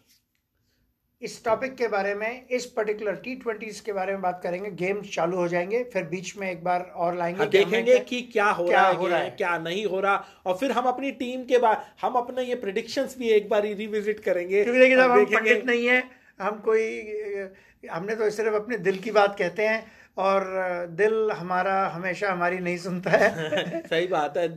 इस 1.22 1.46
टॉपिक 1.46 1.76
के 1.76 1.88
बारे 1.88 2.16
में 2.16 2.48
इस 2.48 2.66
पर्टिकुलर 2.66 3.16
टी 3.16 3.36
ट्वेंटी 3.36 3.66
के 3.66 3.94
बारे 3.94 4.12
में 4.12 4.22
बात 4.22 4.40
करेंगे। 4.44 4.72
गेम्स 4.72 5.10
चालू 5.16 5.38
हो 5.38 5.48
जाएँगे 5.48 5.84
फिर 5.84 6.04
बीच 6.04 6.38
में 6.38 6.52
एक 6.52 6.64
बार 6.64 6.82
और 6.96 7.16
लाएँगे 7.16 7.38
हाँ, 7.38 7.50
देखेंगे 7.50 8.00
कि 8.00 8.22
क्या 8.22 8.50
हो 8.50 8.68
क्या 8.68 8.82
रहा, 8.82 8.90
है 8.90 8.96
हो 8.96 9.08
रहा 9.08 9.20
है। 9.20 9.30
क्या 9.30 9.58
नहीं 9.58 9.86
हो 9.86 10.00
रहा। 10.00 10.26
और 10.46 10.58
फिर 10.58 10.72
हम 10.72 10.84
अपनी 10.84 11.12
टीम 11.12 11.44
के 11.44 11.58
बाद 11.58 11.86
हम 12.02 12.14
अपने 12.14 12.44
ये 12.44 12.56
प्रिडिक्शंस 12.56 13.18
भी 13.18 13.30
एक 13.30 13.50
बार 13.50 13.62
रिविजिट 13.62 14.20
करेंगे। 14.20 14.64
क्योंकि 14.64 14.80
देखिए 14.80 14.98
हम 14.98 15.26
पंडित 15.26 15.66
नहीं 15.66 15.88
है। 15.88 16.19
हम 16.40 16.60
कोई 16.60 17.90
हमने 17.90 18.16
तो 18.16 18.30
सिर्फ़ 18.30 18.56
अपने 18.56 18.78
दिल 18.80 18.98
की 19.00 19.12
बात 19.12 19.36
कहते 19.38 19.68
हैं 19.68 19.80
और 20.18 20.44
दिल 20.92 21.32
हमारा 21.32 21.76
हमेशा 21.88 22.32
हमारी 22.32 22.60
नहीं 22.60 22.78
सुनता 22.78 23.12
है। 23.12 23.82
सही 23.88 24.08
बात 24.08 24.38
है। 24.38 24.48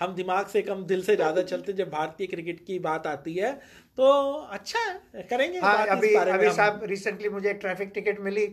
हम 0.00 0.14
दिमाग 0.14 0.46
से 0.46 0.62
कम 0.62 0.84
दिल 0.84 1.02
से 1.02 1.16
ज़्यादा 1.16 1.42
चलते 1.42 1.72
जब 1.72 1.90
भारतीय 1.90 2.26
क्रिकेट 2.26 2.64
की 2.66 2.78
बात 2.78 3.06
आती 3.06 3.34
है 3.34 3.52
तो 3.98 4.10
अच्छा 4.50 4.78
है 4.80 5.22
करेंगे 5.30 5.58
हाँ 5.60 5.86
अभी 5.86 6.14
अभी 6.14 6.50
साहब 6.50 6.80
रिसेंटली 6.84 7.28
मुझे 7.28 7.50
एक 7.50 7.58
ट्रैफ़िक 7.60 7.90
टिकट 7.94 8.20
मिली। 8.20 8.46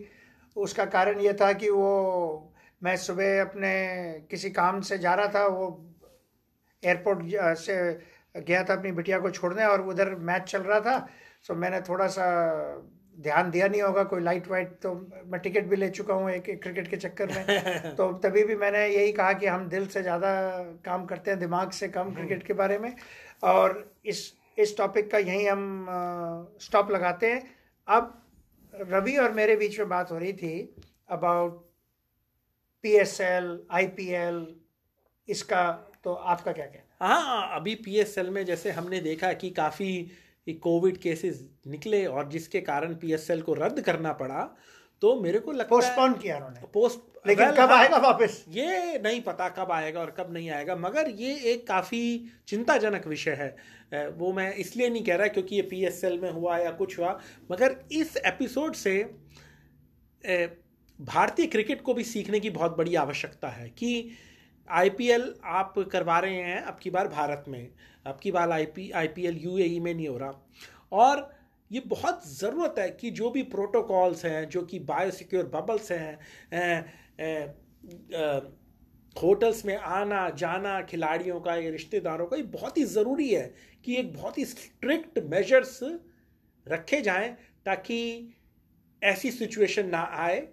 उसका 0.56 0.84
कारण 0.84 1.20
ये 1.20 1.32
था 1.32 1.52
कि 1.52 1.70
वो 1.70 2.52
मैं 2.82 2.96
सुबह 2.96 3.40
अपने 3.42 3.72
किसी 4.30 4.50
काम 4.50 4.80
से 4.80 4.98
जा 4.98 5.14
रहा 5.14 5.26
था 5.28 5.46
वो 5.46 5.66
एयरपोर्ट 6.82 7.56
से 7.58 7.76
गया 8.34 8.62
था 8.64 8.74
अपनी 8.74 8.92
बिटिया 8.92 9.18
को 9.18 9.30
छोड़ने 9.30 9.64
और 9.64 9.80
उधर 9.88 10.14
मैच 10.22 10.42
चल 10.42 10.62
रहा 10.62 10.80
था। 10.80 10.96
सो 11.44 11.54
मैंने 11.54 11.80
थोड़ा 11.80 12.06
सा 12.08 12.24
ध्यान 13.18 13.50
दिया 13.50 13.66
नहीं 13.68 13.82
होगा 13.82 14.02
कोई 14.04 14.20
लाइट 14.20 14.48
वाइट 14.48 14.78
तो 14.82 14.92
मैं 15.26 15.40
टिकट 15.40 15.64
भी 15.64 15.76
ले 15.76 15.88
चुका 15.90 16.14
हूँ 16.14 16.30
एक, 16.30 16.48
एक 16.48 16.62
क्रिकेट 16.62 16.88
के 16.88 16.96
चक्कर 16.96 17.26
में। 17.26 17.94
तो 17.96 18.12
तभी 18.24 18.44
भी 18.44 18.56
मैंने 18.56 18.86
यही 18.88 19.12
कहा 19.12 19.32
कि 19.32 19.46
हम 19.46 19.68
दिल 19.68 19.86
से 19.86 20.02
ज़्यादा 20.02 20.30
काम 20.84 21.04
करते 21.06 21.30
हैं 21.30 21.40
दिमाग 21.40 21.70
से 21.70 21.88
कम 21.88 22.14
क्रिकेट 22.14 22.42
के 22.42 22.52
बारे 22.52 22.78
में। 22.78 22.94
और 23.42 23.94
इस 24.06 24.32
इस 24.58 24.76
टॉपिक 24.76 25.10
का 25.10 25.18
यहीं 25.18 25.48
हम 25.48 25.86
स्टॉप 26.60 26.90
लगाते 26.90 27.32
हैं। 27.32 27.42
अब 27.88 28.14
रवि 28.74 29.16
और 29.16 29.32
मेरे 29.32 29.56
बीच 29.56 29.78
में 29.78 29.88
बात 29.88 30.10
हो 30.10 30.18
रही 30.18 30.32
थी 30.32 30.54
about 31.10 31.64
P 32.84 32.92
S 32.96 33.20
L 33.20 33.58
I 33.70 33.86
P 33.96 34.08
L 34.14 34.46
इसका 35.28 35.70
तो 36.04 36.12
आपका 36.12 36.52
क्या 36.52 36.66
कहना 36.66 37.06
हाँ? 37.06 37.56
अभी 37.56 37.74
पी 37.74 37.96
एस 37.96 38.16
एल 38.18 38.30
में 38.30 38.44
जैसे 38.44 38.70
हमने 38.70 39.00
देखा 39.00 39.32
कि 39.32 39.50
काफ़ी 39.50 39.90
कोविड 40.54 40.96
केसेस 40.96 41.44
निकले 41.66 42.04
और 42.06 42.28
जिसके 42.28 42.60
कारण 42.60 42.94
पीएसएल 42.94 43.42
को 43.42 43.54
रद्द 43.54 43.80
करना 43.80 44.12
पड़ा 44.12 44.42
तो 45.02 45.20
मेरे 45.20 45.38
को 45.38 45.52
लगता 45.52 45.68
पोस्टपोन 45.68 46.12
किया 46.12 46.36
उन्होंने। 46.36 46.60
पोस्ट 46.74 47.26
लेकिन 47.26 47.50
कब 47.50 47.70
हाँ, 47.70 47.78
आएगा 47.78 47.98
वापस? 47.98 48.44
ये 48.48 48.98
नहीं 48.98 49.20
पता 49.20 49.48
कब 49.48 49.72
आएगा 49.72 50.00
और 50.00 50.10
कब 50.18 50.32
नहीं 50.32 50.50
आएगा 50.50 50.76
मगर 50.76 51.10
ये 51.10 51.34
एक 51.52 51.66
काफ़ी 51.66 52.30
चिंताजनक 52.48 53.06
विषय 53.06 53.30
है। 53.30 54.08
वो 54.08 54.32
मैं 54.32 54.52
इसलिए 54.54 54.88
नहीं 54.88 55.04
कह 55.04 55.16
रहा 55.16 55.26
क्योंकि 55.26 55.56
ये 55.56 55.62
पीएसएल 55.62 56.18
में 56.18 56.30
हुआ 56.30 56.58
या 56.58 56.70
कुछ 56.70 56.98
हुआ 56.98 57.18
मगर 57.52 57.76
इस 57.92 58.16
एपिसोड 58.16 58.74
से 58.74 59.02
भारतीय 60.98 61.46
क्रिकेट 61.46 61.82
को 61.82 61.94
भी 61.94 62.04
सीखने 62.04 62.40
की 62.40 62.50
बहुत 62.50 62.76
बड़ी 62.76 62.94
आवश्यकता 62.94 63.48
है 63.48 63.68
कि 63.68 64.10
आईपीएल 64.70 65.34
आप 65.44 65.74
करवा 65.92 66.18
रहे 66.18 66.42
हैं 66.42 66.60
अब 66.62 66.78
की 66.82 66.90
बार 66.90 67.08
भारत 67.08 67.44
में। 67.48 67.68
अब 68.06 68.18
की 68.22 68.30
बार 68.30 68.50
I 68.50 68.66
P 68.66 68.90
I 68.90 69.08
P 69.08 69.26
L 69.26 69.36
U 69.36 69.82
में 69.82 69.94
नहीं 69.94 70.08
हो 70.08 70.16
रहा। 70.18 70.32
और 70.92 71.30
ये 71.70 71.80
बहुत 71.80 72.26
ज़रूरत 72.28 72.74
है 72.78 72.90
कि 72.90 73.10
जो 73.10 73.30
भी 73.30 73.42
प्रोटोकॉल्स 73.44 74.24
हैं, 74.24 74.48
जो 74.48 74.62
कि 74.62 74.78
बायोसिक्योर 74.80 75.46
बबल्स 75.46 75.90
हैं 75.92 76.18
होटल्स 79.16 79.64
में 79.64 79.76
आना, 79.76 80.28
जाना, 80.30 80.80
खिलाड़ियों 80.82 81.40
का, 81.40 81.54
या 81.56 81.70
रिश्तेदारों 81.70 82.26
का, 82.26 82.36
ये 82.36 82.42
बहुत 82.42 82.78
ही 82.78 82.84
ज़रूरी 82.84 83.28
है 83.28 83.54
कि 83.84 83.96
एक 83.96 84.12
बहुत 84.14 84.38
ही 84.38 84.44
स्ट्रिक्ट 84.44 85.18
मेजर्स 85.30 85.78
रखे 86.66 87.00
जाएँ 87.00 87.30
ताकि 87.64 87.98
ऐसी 89.02 89.30
सिचुएशन 89.30 89.88
ना 89.88 90.02
आए 90.16 90.46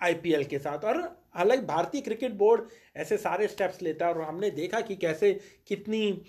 आईपीएल 0.00 0.44
के 0.44 0.58
साथ। 0.58 0.84
और 0.84 1.17
हालाँकि 1.34 1.66
भारतीय 1.66 2.00
क्रिकेट 2.00 2.32
बोर्ड 2.34 2.68
ऐसे 2.96 3.16
सारे 3.18 3.48
स्टेप्स 3.48 3.82
लेता 3.82 4.06
है 4.06 4.14
और 4.14 4.22
हमने 4.22 4.50
देखा 4.50 4.80
कि 4.80 4.96
कैसे 4.96 5.32
कितनी 5.68 6.22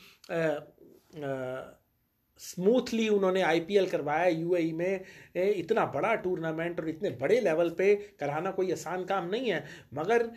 स्मूथली 2.40 3.08
उन्होंने 3.10 3.42
आईपीएल 3.42 3.88
करवाया 3.90 4.28
यूएई 4.28 4.72
में। 4.74 5.02
इतना 5.36 5.86
बड़ा 5.86 6.14
टूर्नामेंट 6.18 6.80
और 6.80 6.90
इतने 6.90 7.10
बड़े 7.22 7.40
लेवल 7.42 7.70
पे 7.70 7.96
कराना 8.20 8.52
कोई 8.52 8.72
आसान 8.72 9.04
काम 9.06 9.30
नहीं 9.30 9.52
है। 9.52 9.64
मगर 9.94 10.30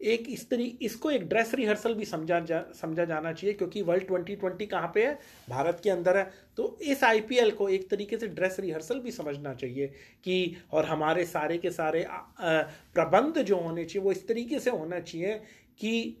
एक 0.00 0.28
इस 0.28 0.48
तरी 0.50 0.64
इसको 0.82 1.10
एक 1.10 1.28
ड्रेस 1.28 1.54
रिहर्सल 1.54 1.94
भी 1.94 2.04
समझा 2.04 2.38
जा, 2.40 2.60
समझा 2.72 3.04
जाना 3.04 3.32
चाहिए, 3.32 3.54
क्योंकि 3.54 3.82
वर्ल्ड 3.82 4.06
ट्वेंटी 4.06 4.36
ट्वेंटी 4.36 4.66
कहाँ 4.66 4.90
पे 4.94 5.06
है? 5.06 5.18
भारत 5.48 5.80
के 5.84 5.90
अंदर 5.90 6.16
है। 6.16 6.30
तो 6.56 6.78
इस 6.82 7.02
आईपीएल 7.04 7.50
को 7.50 7.68
एक 7.68 7.88
तरीके 7.90 8.18
से 8.18 8.28
ड्रेस 8.28 8.56
रिहर्सल 8.60 9.00
भी 9.00 9.10
समझना 9.10 9.54
चाहिए 9.54 9.86
कि, 10.24 10.56
और 10.72 10.84
हमारे 10.84 11.24
सारे 11.26 11.58
के 11.58 11.70
सारे 11.70 12.06
प्रबंध 12.08 13.38
जो 13.38 13.56
होने 13.56 13.84
चाहिए, 13.84 14.04
वो 14.04 14.12
इस 14.12 14.26
तरीके 14.28 14.58
से 14.60 14.70
होना 14.70 15.00
चाहिए 15.00 15.34
कि 15.80 16.16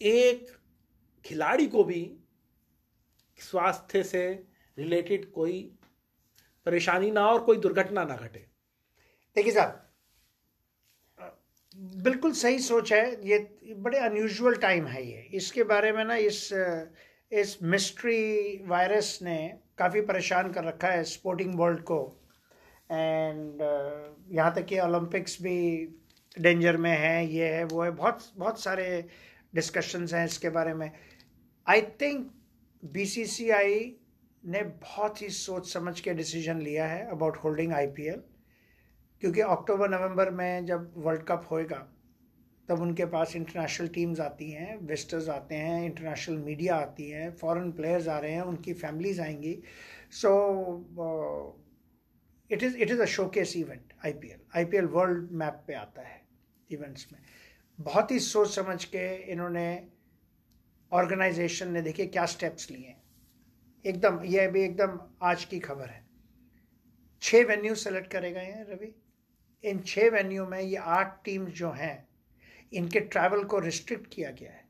एक 0.00 0.46
खिलाड़ी 1.24 1.66
को 1.66 1.84
भी 1.84 2.02
स्वास्थ्य 3.40 4.02
से 4.02 4.26
रिलेटेड 4.78 5.30
कोई 5.32 5.60
परेशानी 6.66 7.10
ना 7.10 7.26
और 7.26 7.40
कोई 7.42 7.56
दुर्घटना 7.58 8.04
ना 8.04 8.16
घटे। 8.16 8.46
देखिए 9.36 9.52
साहब 9.52 9.91
बिल्कुल 11.76 12.32
सही 12.32 12.58
सोच 12.58 12.92
है। 12.92 13.28
ये 13.28 13.38
बड़े 13.78 13.98
अनयूजुअल 13.98 14.54
टाइम 14.56 14.86
है 14.86 15.04
ये। 15.06 15.28
इसके 15.34 15.62
बारे 15.64 15.92
में 15.92 16.04
ना 16.04 16.16
इस 16.16 16.48
इस 17.32 17.56
मिस्ट्री 17.62 18.62
वायरस 18.66 19.18
ने 19.22 19.36
काफ़ी 19.78 20.00
परेशान 20.00 20.50
कर 20.52 20.64
रखा 20.64 20.88
है 20.88 21.04
स्पोर्टिंग 21.04 21.54
वर्ल्ड 21.58 21.80
को। 21.80 22.00
एंड 22.90 23.62
यहाँ 24.32 24.54
तक 24.54 24.66
कि 24.66 24.78
ओलंपिक्स 24.80 25.40
भी 25.42 25.58
डेंजर 26.36 26.76
में 26.76 26.90
है, 26.90 27.26
ये 27.26 27.46
है, 27.46 27.64
वो 27.64 27.82
है, 27.82 27.90
बहुत 27.90 28.30
बहुत 28.36 28.60
सारे 28.60 29.04
डिस्कशंस 29.54 30.14
हैं 30.14 30.24
इसके 30.24 30.48
बारे 30.50 30.74
में। 30.74 30.90
आई 31.66 31.82
थिंक 32.00 32.30
बीसीसीआई 32.82 33.96
ने 34.42 34.62
बहुत 34.62 35.22
ही 35.22 35.28
सोच 35.30 35.72
समझ 35.72 35.98
के 36.00 36.14
डिसीज़न 36.14 36.60
लिया 36.60 36.86
है 36.86 37.06
अबाउट 37.10 37.36
होल्डिंग 37.36 37.72
आईपीएल 37.72 38.22
क्योंकि 39.22 39.40
अक्टूबर, 39.40 39.88
नवंबर 39.90 40.30
में 40.30 40.66
जब 40.66 40.92
वर्ल्ड 40.96 41.22
कप 41.22 41.46
होएगा, 41.50 41.76
तब 42.68 42.80
उनके 42.80 43.04
पास 43.06 43.34
इंटरनेशनल 43.36 43.88
टीम्स 43.88 44.20
आती 44.20 44.50
हैं 44.50 44.76
विस्टर्स 44.86 45.28
आते 45.28 45.54
हैं 45.56 45.84
इंटरनेशनल 45.84 46.36
मीडिया 46.38 46.76
आती 46.76 47.08
है 47.10 47.30
फॉरेन 47.36 47.70
प्लेयर्स 47.72 48.08
आ 48.08 48.18
रहे 48.18 48.32
हैं, 48.32 48.42
उनकी 48.42 48.72
फैमिलीज़ 48.74 49.20
आएँगी। 49.20 49.54
So 50.12 50.30
it 52.50 52.62
is 52.62 52.76
it 52.76 52.90
is 52.90 53.02
a 53.02 53.04
showcase 53.04 53.56
event 53.56 53.92
IPL 54.04 54.40
IPL 54.56 54.86
world 54.86 55.30
map 55.32 55.62
पे 55.66 55.74
आता 55.74 56.02
है 56.02 56.20
इवेंट्स 56.70 57.06
में। 57.12 57.20
बहुत 57.78 58.10
ही 58.10 58.18
सोच 58.20 58.54
समझ 58.54 58.84
के 58.84 59.06
इन्होंने 59.32 59.66
ऑर्गेनाइजेशन 60.92 61.70
ने 61.72 61.82
देखिए 61.82 62.06
क्या 62.06 62.26
स्टेप्स 62.26 62.70
लिए 62.70 62.94
एकदम, 63.84 64.20
ये 64.24 64.40
अभी 64.40 64.62
एकदम 64.62 64.98
आज 65.22 65.44
की 65.44 65.60
खबर 65.60 65.86
है। 65.86 66.04
छः 67.22 67.44
वेन्यू 67.46 67.74
सेलेक्ट 67.74 68.10
करे 68.12 68.30
गए 68.32 68.44
हैं, 68.44 68.66
रवि। 68.66 68.94
इन 69.64 69.80
छः 69.86 70.10
वेन्यू 70.10 70.46
में 70.46 70.60
ये 70.60 70.76
आठ 70.76 71.22
टीम्स 71.24 71.52
जो 71.52 71.70
हैं 71.70 72.08
इनके 72.72 73.00
ट्रैवल 73.00 73.44
को 73.44 73.58
रिस्ट्रिक्ट 73.58 74.06
किया 74.14 74.30
गया 74.30 74.50
है। 74.50 74.64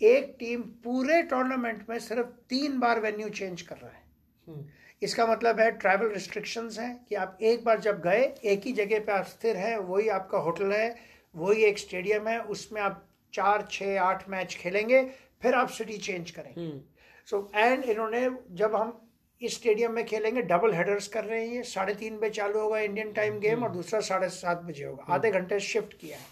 एक 0.00 0.36
टीम 0.38 0.62
पूरे 0.84 1.22
टूर्नामेंट 1.22 1.84
में 1.90 1.98
सिर्फ़ 1.98 2.26
तीन 2.48 2.78
बार 2.78 3.00
वेन्यू 3.00 3.28
चेंज 3.28 3.62
कर 3.62 3.76
रहा 3.76 3.90
है। 3.90 4.02
हम्म। 4.48 4.64
इसका 5.02 5.26
मतलब 5.26 5.60
है 5.60 5.70
ट्रैवल 5.70 6.08
रिस्ट्रिक्शंस 6.08 6.78
हैं 6.78 7.04
कि 7.04 7.14
आप 7.14 7.38
एक 7.42 7.64
बार 7.64 7.80
जब 7.80 8.00
गए 8.00 8.22
एक 8.44 8.64
ही 8.64 8.72
जगह 8.72 9.00
पे 9.00 9.12
आप 9.12 9.26
स्थिर 9.26 9.56
हैं 9.56 9.76
वही 9.76 10.08
आपका 10.08 10.38
होटल 10.38 10.72
है 10.72 10.96
वही 11.34 11.64
एक 11.64 11.78
स्टेडियम 11.78 12.28
है 12.28 12.38
उसमें 12.54 12.80
आप 12.82 13.06
चार 13.34 13.66
छः 13.70 14.00
आठ 14.00 14.28
मैच 14.28 14.54
खेलेंगे 14.54 15.02
फिर 15.42 15.54
आप 15.54 15.68
सिटी 15.68 15.96
चेंज 15.98 16.30
करेंगे। 16.30 16.80
सो 17.26 17.50
so, 17.50 17.56
एंड 17.56 17.84
इन्होंने 17.84 18.30
जब 18.50 18.74
हम 18.74 19.09
इस 19.40 19.54
स्टेडियम 19.54 19.92
में 19.92 20.04
खेलेंगे 20.06 20.42
डबल 20.42 20.72
हेडर्स 20.74 21.06
कर 21.08 21.24
रहे 21.24 21.40
हैं 21.40 21.54
ये। 21.54 21.62
साढ़े 21.62 21.94
तीन 21.94 22.16
बजे 22.18 22.30
चालू 22.30 22.58
होगा 22.60 22.78
इंडियन 22.78 23.12
टाइम 23.12 23.38
गेम 23.40 23.62
और 23.64 23.70
दूसरा 23.70 24.00
साढ़े 24.00 24.28
सात 24.28 24.62
बजे 24.62 24.84
होगा। 24.84 25.02
हम्म। 25.02 25.14
आधे 25.14 25.30
घंटे 25.30 25.60
शिफ्ट 25.60 25.94
किया 26.00 26.16
है। 26.16 26.24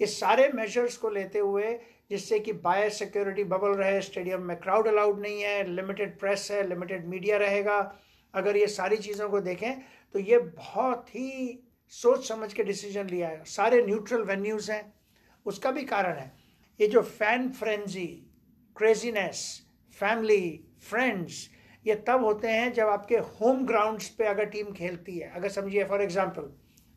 इस 0.00 0.18
सारे 0.20 0.48
मेजर्स 0.48 0.96
को 0.96 1.10
लेते 1.10 1.38
हुए 1.38 1.72
जिससे 2.10 2.38
कि 2.40 2.52
बाय 2.52 2.88
सिक्योरिटी 2.90 3.44
बबल 3.44 3.74
रहे 3.74 4.00
स्टेडियम 4.02 4.42
में 4.42 4.56
क्राउड 4.56 4.88
अलाउड 4.88 5.20
नहीं 5.20 5.42
है 5.42 5.64
लिमिटेड 5.70 6.18
प्रेस 6.18 6.48
है 6.50 6.66
लिमिटेड 6.68 7.06
मीडिया 7.08 7.36
रहेगा। 7.36 7.78
अगर 8.34 8.56
ये 8.56 8.66
सारी 8.66 8.96
चीज़ों 8.96 9.28
को 9.28 9.40
देखें 9.40 9.72
तो 10.14 10.18
ये 10.18 10.38
बहुत 10.38 11.08
ही 11.08 11.58
सोच 11.92 12.28
समझ 12.28 12.52
के 12.52 12.64
डिसीज़न 12.64 13.06
लिया 13.06 13.28
है। 13.28 13.44
सारे 13.44 13.82
न्यूट्रल 13.82 14.22
वेन्यूज़ 14.22 14.70
हैं। 14.72 14.92
उसका 15.46 15.70
भी 15.70 15.84
कारण 15.84 16.18
है 16.18 16.32
ये 16.80 16.88
जो 16.88 17.02
fan 17.02 17.50
frenzy 17.50 18.06
craziness 18.76 19.40
family 20.00 20.64
friends 20.82 21.48
ये 21.84 21.94
तब 22.08 22.24
होते 22.24 22.48
हैं 22.48 22.72
जब 22.72 22.88
आपके 22.88 23.16
होम 23.36 23.64
ग्राउंड्स 23.66 24.08
पे 24.18 24.24
अगर 24.26 24.44
टीम 24.46 24.72
खेलती 24.72 25.18
है। 25.18 25.30
अगर 25.30 25.48
समझिए 25.50 25.84
फॉर 25.84 26.02
एग्जांपल 26.02 26.50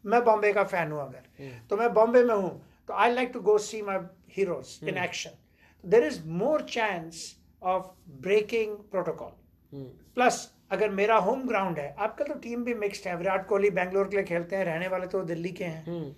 मैं 0.04 0.24
बॉम्बे 0.24 0.52
का 0.54 0.64
फ़ैन 0.66 0.92
हूँ 0.92 1.02
अगर। 1.02 1.24
हम्म। 1.40 1.68
तो 1.70 1.78
मैं 1.78 1.94
बॉम्बे 1.94 2.24
में 2.24 2.36
हूँ 2.36 2.52
तो 2.90 2.94
I 2.94 3.14
like 3.14 3.32
to 3.34 3.40
go 3.42 3.58
see 3.60 3.82
my 3.84 4.00
heroes 4.38 4.80
in 4.84 4.98
action 5.04 5.38
there 5.84 6.04
is 6.04 6.20
more 6.34 6.62
chance 6.70 7.24
of 7.62 7.86
breaking 8.22 8.76
protocol 8.92 9.32
plus 10.16 10.52
अगर 10.72 10.90
मेरा 10.92 11.16
होम 11.24 11.48
ग्राउंड 11.48 11.80
है 11.80 11.96
आपका 12.00 12.26
तो 12.26 12.34
टीम 12.40 12.64
भी 12.64 12.74
मिक्सड 12.76 13.08
है। 13.08 13.16
विराट 13.18 13.48
कोहली 13.48 13.70
बैंगलोर 13.72 14.08
के 14.08 14.16
लिए 14.16 14.26
खेलते 14.26 14.56
हैं 14.56 14.66
रहने 14.66 14.88
वाले 14.88 15.08
तो 15.08 15.24
दिल्ली 15.24 15.52
के 15.52 15.64
हैं। 15.64 15.84
hmm. 15.86 16.14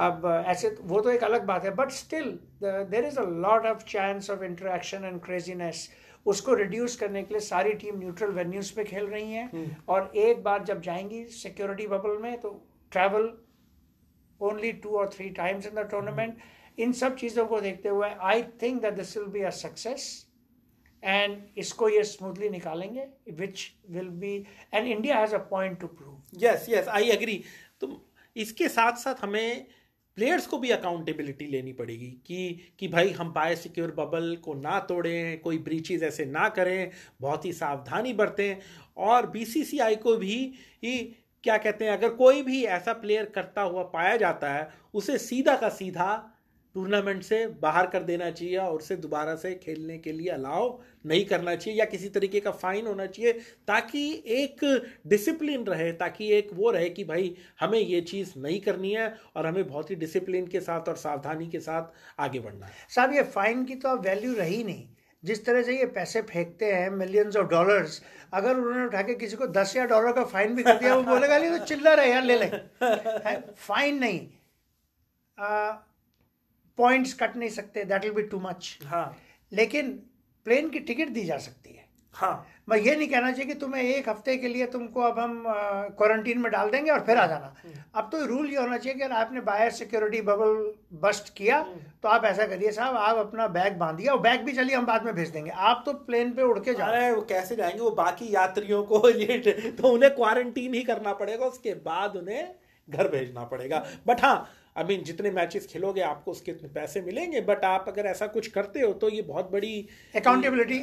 अब 0.00 0.26
ऐसे 0.46 0.68
वो 0.82 1.00
तो 1.00 1.10
एक 1.10 1.24
अलग 1.24 1.44
बात 1.44 1.64
है 1.64 1.70
but 1.74 1.90
still 1.90 2.28
there 2.62 3.04
is 3.04 3.18
a 3.18 3.22
lot 3.44 3.66
of 3.66 3.84
chance 3.84 4.30
of 4.30 4.42
interaction 4.44 5.04
and 5.04 5.20
craziness 5.22 5.88
उसको 6.28 6.54
रिड्यूस 6.54 6.96
करने 6.96 7.22
के 7.22 7.34
लिए 7.34 7.40
सारी 7.40 7.72
टीम 7.74 7.98
न्यूट्रल 7.98 8.30
वेन्यूज 8.32 8.70
पे 8.70 8.84
खेल 8.84 9.06
रही 9.06 9.32
हैं। 9.32 9.50
hmm. 9.50 9.88
और 9.88 10.12
एक 10.16 10.42
बार 10.42 10.64
जब 10.64 10.80
जाएँगी 10.80 11.24
सिक्योरिटी 11.34 11.86
बबल 11.86 12.18
में 12.22 12.36
तो 12.40 12.50
ट्रैवल 12.92 13.32
ओनली 14.40 14.72
टू 14.82 14.96
और 14.98 15.08
three 15.08 15.28
times 15.30 15.66
in 15.66 15.74
the 15.74 15.88
tournament 15.90 16.38
इन 16.78 16.92
सब 16.92 17.16
चीज़ों 17.16 17.46
को 17.46 17.60
देखते 17.60 17.88
हुए 17.88 18.08
I 18.22 18.42
think 18.62 18.80
that 18.82 18.94
this 18.94 19.16
will 19.16 19.26
be 19.28 19.42
a 19.42 19.50
success 19.52 20.06
and 21.02 21.38
इसको 21.58 21.88
ये 21.88 22.02
स्मूथली 22.04 22.48
निकालेंगे 22.48 23.06
which 23.32 23.70
will 23.90 24.08
be 24.20 24.34
and 24.74 24.86
India 24.86 25.18
has 25.18 25.34
a 25.34 25.38
point 25.50 25.80
to 25.80 25.86
prove 25.86 26.44
yes 26.44 26.66
yes 26.68 26.88
I 26.88 27.10
agree 27.10 27.42
तो 27.80 27.90
इसके 28.36 28.68
साथ 28.68 28.96
साथ 28.96 29.22
हमें 29.22 29.66
प्लेयर्स 30.18 30.46
को 30.46 30.58
भी 30.58 30.70
अकाउंटेबिलिटी 30.70 31.46
लेनी 31.46 31.72
पड़ेगी 31.72 32.06
कि 32.26 32.60
कि 32.78 32.88
भाई 32.88 33.10
हम 33.10 33.32
बाय 33.32 33.56
सिक्योर 33.56 33.90
बबल 33.90 34.36
को 34.36 34.54
ना 34.54 34.78
तोड़ें, 34.80 35.40
कोई 35.40 35.58
ब्रीचेज 35.58 36.02
ऐसे 36.02 36.24
ना 36.24 36.48
करें, 36.48 36.90
बहुत 37.20 37.44
ही 37.44 37.52
सावधानी 37.52 38.12
बरतें। 38.12 38.56
और 38.96 39.26
बीसीसीआई 39.26 39.96
को 39.96 40.16
भी 40.16 40.52
ही 40.84 40.98
क्या 41.44 41.58
कहते 41.58 41.84
हैं, 41.84 41.92
अगर 41.92 42.08
कोई 42.08 42.42
भी 42.42 42.64
ऐसा 42.64 42.92
प्लेयर 42.92 43.24
करता 43.24 43.62
हुआ 43.62 43.82
पाया 43.82 44.16
जाता 44.16 44.52
है, 44.52 44.68
उसे 44.94 45.18
सीधा 45.18 45.56
का 45.56 45.68
सीधा 45.68 46.34
टूर्नामेंट 46.74 47.22
से 47.22 47.46
बाहर 47.62 47.86
कर 47.86 48.02
देना 48.02 48.30
चाहिए 48.30 48.56
और 48.56 48.74
उसे 48.74 48.96
दोबारा 48.98 49.34
से 49.36 49.54
खेलने 49.54 49.96
के 49.98 50.12
लिए 50.12 50.28
अलाउ 50.30 50.68
नहीं 51.06 51.24
करना 51.26 51.54
चाहिए 51.54 51.78
या 51.78 51.84
किसी 51.86 52.08
तरीके 52.08 52.40
का 52.40 52.50
फाइन 52.52 52.86
होना 52.86 53.06
चाहिए 53.06 53.32
ताकि 53.68 54.02
एक 54.26 54.64
डिसिप्लिन 55.06 55.64
रहे, 55.64 55.90
ताकि 55.94 56.30
एक 56.32 56.50
वो 56.54 56.70
रहे 56.70 56.88
कि 56.90 57.04
भाई 57.04 57.34
हमें 57.60 57.78
ये 57.78 58.00
चीज़ 58.02 58.32
नहीं 58.38 58.60
करनी 58.60 58.92
है 58.92 59.14
और 59.36 59.46
हमें 59.46 59.66
बहुत 59.68 59.90
ही 59.90 59.96
डिसिप्लिन 59.96 60.46
के 60.46 60.60
साथ 60.60 60.88
और 60.88 60.96
सावधानी 60.98 61.48
के 61.48 61.60
साथ 61.60 62.20
आगे 62.20 62.40
बढ़ना 62.40 62.66
है। 62.66 62.72
साहब, 62.90 63.12
ये 63.14 63.22
फाइन 63.24 63.64
की 63.64 63.74
तो 63.76 63.88
अब 63.88 64.06
वैल्यू 64.06 64.34
रही 64.34 64.62
नहीं। 64.64 64.86
जिस 65.22 65.44
तरह 65.44 65.62
से 65.62 65.76
ये 65.78 65.86
पैसे 65.94 66.20
फेंकते 66.24 66.66
हैं 66.66 66.90
मिलियंस 66.92 67.36
ऑफ़ 67.36 67.46
डॉलर्स 67.48 68.00
अगर 68.34 68.56
उन्होंने 68.56 68.84
उठा 68.84 69.02
के 69.02 69.14
किसी 69.16 69.36
को 69.36 69.46
दस 69.48 69.72
हज़ार 69.74 69.86
डॉलर 69.88 70.12
का 70.12 70.24
फाइन 70.26 70.54
भी 70.54 70.62
कर 70.62 70.78
दिया, 70.78 70.94
वो 70.94 71.02
बोलेगा 71.04 71.38
तो 71.38 71.64
चिल्ला 71.64 71.94
रहे 71.94 72.10
यार 72.10 72.22
ले 72.24 72.36
ले। 72.38 72.46
फाइन 73.58 73.98
नहीं। 73.98 74.20
पॉइंट्स 76.78 77.14
कट 77.14 77.36
नहीं 77.36 77.50
सकते 77.50 77.84
that 77.84 78.04
will 78.04 78.12
be 78.12 78.22
too 78.28 78.40
much 78.40 78.78
हाँ। 78.86 79.16
लेकिन 79.52 79.90
प्लेन 80.46 80.70
की 80.70 80.78
टिकट 80.80 81.08
दी 81.08 81.24
जा 81.24 81.36
सकती 81.38 81.70
है। 81.70 81.86
हाँ। 82.14 82.46
मैं 82.68 82.76
ये 82.78 82.94
नहीं 82.96 83.06
कहना 83.08 83.30
चाहिए 83.30 83.46
कि 83.46 83.54
तुम्हें 83.58 83.82
एक 83.82 84.08
हफ़्ते 84.08 84.36
के 84.36 84.48
लिए 84.48 84.66
तुमको 84.66 85.00
अब 85.00 85.18
हम 85.18 85.44
क्वारंटीन 85.98 86.38
में 86.38 86.50
डाल 86.52 86.70
देंगे 86.70 86.90
और 86.90 87.00
फिर 87.00 87.16
आ 87.16 87.26
जाना। 87.26 87.52
हम्म। 87.64 87.82
अब 87.94 88.08
तो 88.12 88.24
रूल 88.26 88.50
ये 88.50 88.56
होना 88.56 88.76
चाहिए 88.76 88.98
कि 88.98 89.04
अगर 89.04 89.14
आपने 89.14 89.40
बायर 89.40 89.70
सिक्योरिटी 89.70 90.20
बबल 90.20 90.72
बस्ट 91.02 91.32
किया 91.36 91.58
हम्म। 91.58 91.80
तो 92.02 92.08
आप 92.08 92.24
ऐसा 92.24 92.46
करिए 92.46 92.72
साहब 92.72 92.96
आप 92.96 93.16
अपना 93.16 93.46
बैग 93.48 93.78
बांधिए 93.78 94.06
और 94.06 94.20
बैग 94.20 94.40
भी 94.40 94.52
चलिए 94.52 94.76
हम 94.76 94.86
बाद 94.86 95.04
में 95.04 95.14
भेज 95.14 95.28
देंगे। 95.28 95.50
आप 95.50 95.82
तो 95.86 95.92
प्लेन 95.92 96.32
पे 96.32 96.42
उड़ 96.42 96.58
के 96.58 96.74
जा 96.74 96.86
रहे 96.86 97.10
वो 97.12 97.22
कैसे 97.28 97.56
जाएँगे? 97.56 97.80
वो 97.80 97.90
बाकी 97.92 98.34
यात्रियों 98.34 98.82
को 98.84 99.08
ये 99.20 99.38
तो 99.72 99.88
उन्हें 99.88 100.14
क्वारंटीन 100.14 100.74
ही 100.74 100.82
करना 100.82 101.12
पड़ेगा 101.14 101.46
उसके 101.46 101.74
बाद 101.84 102.16
उन्हें 102.16 102.54
घर 102.88 103.08
भेजना 103.08 103.44
पड़ेगा। 103.44 103.84
बट 104.06 104.20
हाँ 104.22 104.36
आई 104.78 104.84
मीन 104.84 105.02
जितने 105.02 105.30
मैचेस 105.30 105.66
खेलोगे 105.66 106.00
आपको 106.00 106.30
उसके 106.30 106.50
इतने 106.52 106.68
पैसे 106.68 107.00
मिलेंगे 107.00 107.40
बट 107.44 107.64
आप 107.64 107.84
अगर 107.88 108.06
ऐसा 108.06 108.26
कुछ 108.26 108.48
करते 108.48 108.80
हो 108.80 108.92
तो 108.94 109.08
ये 109.08 109.22
बहुत 109.22 109.50
बड़ी 109.52 109.74
अकाउंटेबिलिटी 110.16 110.78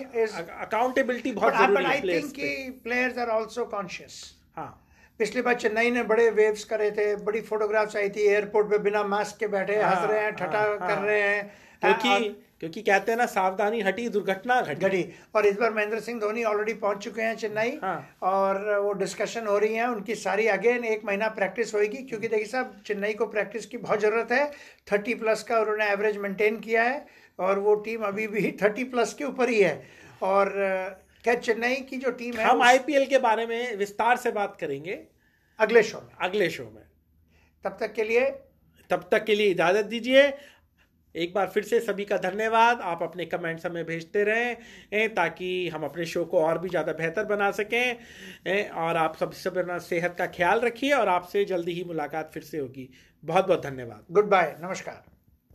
अकाउंटेबिलिटी 0.62 1.32
बहुत 1.32 1.54
ज़रूरी 1.54 1.86
है 2.40 2.72
प्लेयर्स 2.84 3.18
आर 3.18 3.30
आल्सो 3.30 3.66
कॉन्शियस 3.66 4.24
हाँ। 4.58 4.72
पिछले 5.20 5.42
बार 5.42 5.54
चेन्नई 5.56 5.92
ने 5.92 6.04
बड़े 6.04 6.30
वेव्स 6.32 6.64
करे 6.64 6.90
थे 6.92 7.16
बड़ी 7.26 7.42
फोटोग्राफ्स 7.42 7.96
आई 7.96 8.10
थी 8.10 8.28
एयरपोर्ट 8.28 8.70
पे 8.70 8.78
बिना 8.80 9.04
मास्क 9.06 9.38
के 9.40 9.48
बैठे 9.48 9.82
हाँ, 9.82 9.96
हंस 9.96 10.10
रहे 10.10 10.20
हैं 10.22 10.32
ठटा 10.36 10.60
हाँ, 10.60 10.78
कर 10.78 10.94
हाँ, 10.94 11.06
रहे 11.06 11.22
हैं। 11.22 11.52
क्योंकि 11.82 12.45
क्योंकि 12.62 12.82
कहते 12.82 13.12
हैं 13.12 13.18
ना 13.18 13.26
सावधानी 13.26 13.82
हटी 13.82 14.08
दुर्घटना 14.10 14.62
घटी। 14.64 15.04
और 15.36 15.46
इस 15.46 15.58
बार 15.58 15.74
महेंद्र 15.74 16.00
सिंह 16.00 16.20
धोनी 16.20 16.44
ऑलरेडी 16.44 16.74
पहुँच 16.76 17.04
चुके 17.04 17.22
हैं 17.22 17.36
चेन्नई। 17.36 17.78
हाँ। 17.82 18.18
और 18.24 18.80
वो 18.80 18.94
डिस्कशन 18.94 19.48
हो 19.48 19.58
रही 19.58 19.76
है 19.76 19.88
उनकी 19.90 20.16
सारी 20.16 20.48
अगेन 20.48 20.86
एक 20.86 21.06
महीना 21.06 21.28
प्रैक्टिस 21.32 21.74
होगी 21.76 21.88
क्योंकि 22.00 22.28
देखिए 22.28 22.46
साहब 22.46 22.82
चेन्नई 22.86 23.14
को 23.14 23.26
प्रैक्टिस 23.28 23.66
की 23.66 23.78
बहुत 23.78 24.00
ज़रूरत 24.00 24.32
है। 24.32 24.46
थर्टी 24.92 25.16
प्लस 25.16 25.44
का 25.44 25.60
उन्होंने 25.60 25.90
एवरेज 25.92 26.18
मेंटेन 26.18 26.60
किया 26.60 26.84
है 26.84 27.06
और 27.40 27.60
वो 27.60 27.76
टीम 27.86 28.04
अभी 28.04 28.28
भी 28.28 28.52
थर्टी 28.62 28.84
प्लस 28.86 29.14
के 29.14 29.24
ऊपर 29.24 29.50
ही 29.50 29.62
है। 29.62 29.76
और 30.24 30.54
क्या 31.24 31.36
चेन्नई 31.36 31.76
की 31.82 31.98
जो 31.98 32.12
टीम 32.14 32.36
है 32.36 32.46
हम 32.46 32.62
आईपीएल 32.62 33.06
के 33.06 33.18
बारे 33.20 33.46
में 33.46 33.76
विस्तार 33.78 34.18
से 34.18 34.32
बात 34.32 34.58
करेंगे। 34.60 35.00
अगले 35.60 35.84
शो 35.84 35.98
में। 35.98 36.12
अगले 36.22 36.50
शो 36.50 36.64
में। 36.66 36.84
तब 37.66 37.78
तक 37.80 37.94
के 37.94 38.04
लिए 38.04 38.30
तब 38.90 39.08
तक 39.12 39.24
के 39.26 39.36
लिए 39.36 39.52
इजाज़त 39.52 39.86
दीजिए। 39.86 40.28
एक 41.16 41.34
बार 41.34 41.48
फिर 41.48 41.64
से 41.64 41.80
सभी 41.82 42.06
का 42.06 42.18
धन्यवाद। 42.20 42.82
आप 42.84 43.04
अपने 43.04 43.26
कमेंट्स 43.28 43.66
हमें 43.66 43.84
भेजते 43.86 44.24
रहें 44.24 45.14
ताकि 45.16 45.68
हम 45.70 45.84
अपने 45.86 46.06
शो 46.06 46.26
को 46.26 46.40
और 46.40 46.60
भी 46.60 46.70
ज़्यादा 46.70 46.94
बेहतर 46.94 47.26
बना 47.26 47.50
सकें 47.54 48.70
और 48.78 48.98
आप 48.98 49.16
सब 49.16 49.32
सब 49.36 49.58
अपना 49.58 49.78
सेहत 49.80 50.16
का 50.18 50.26
ख्याल 50.28 50.60
रखिए, 50.62 50.94
और 50.94 51.10
आपसे 51.10 51.46
जल्दी 51.46 51.72
ही 51.72 51.84
मुलाकात 51.86 52.32
फिर 52.34 52.44
से 52.44 52.58
होगी। 52.58 52.90
बहुत 53.24 53.48
बहुत 53.48 53.64
धन्यवाद। 53.64 54.06
गुड 54.12 54.30
बाय 54.30 54.56
नमस्कार। 54.62 55.15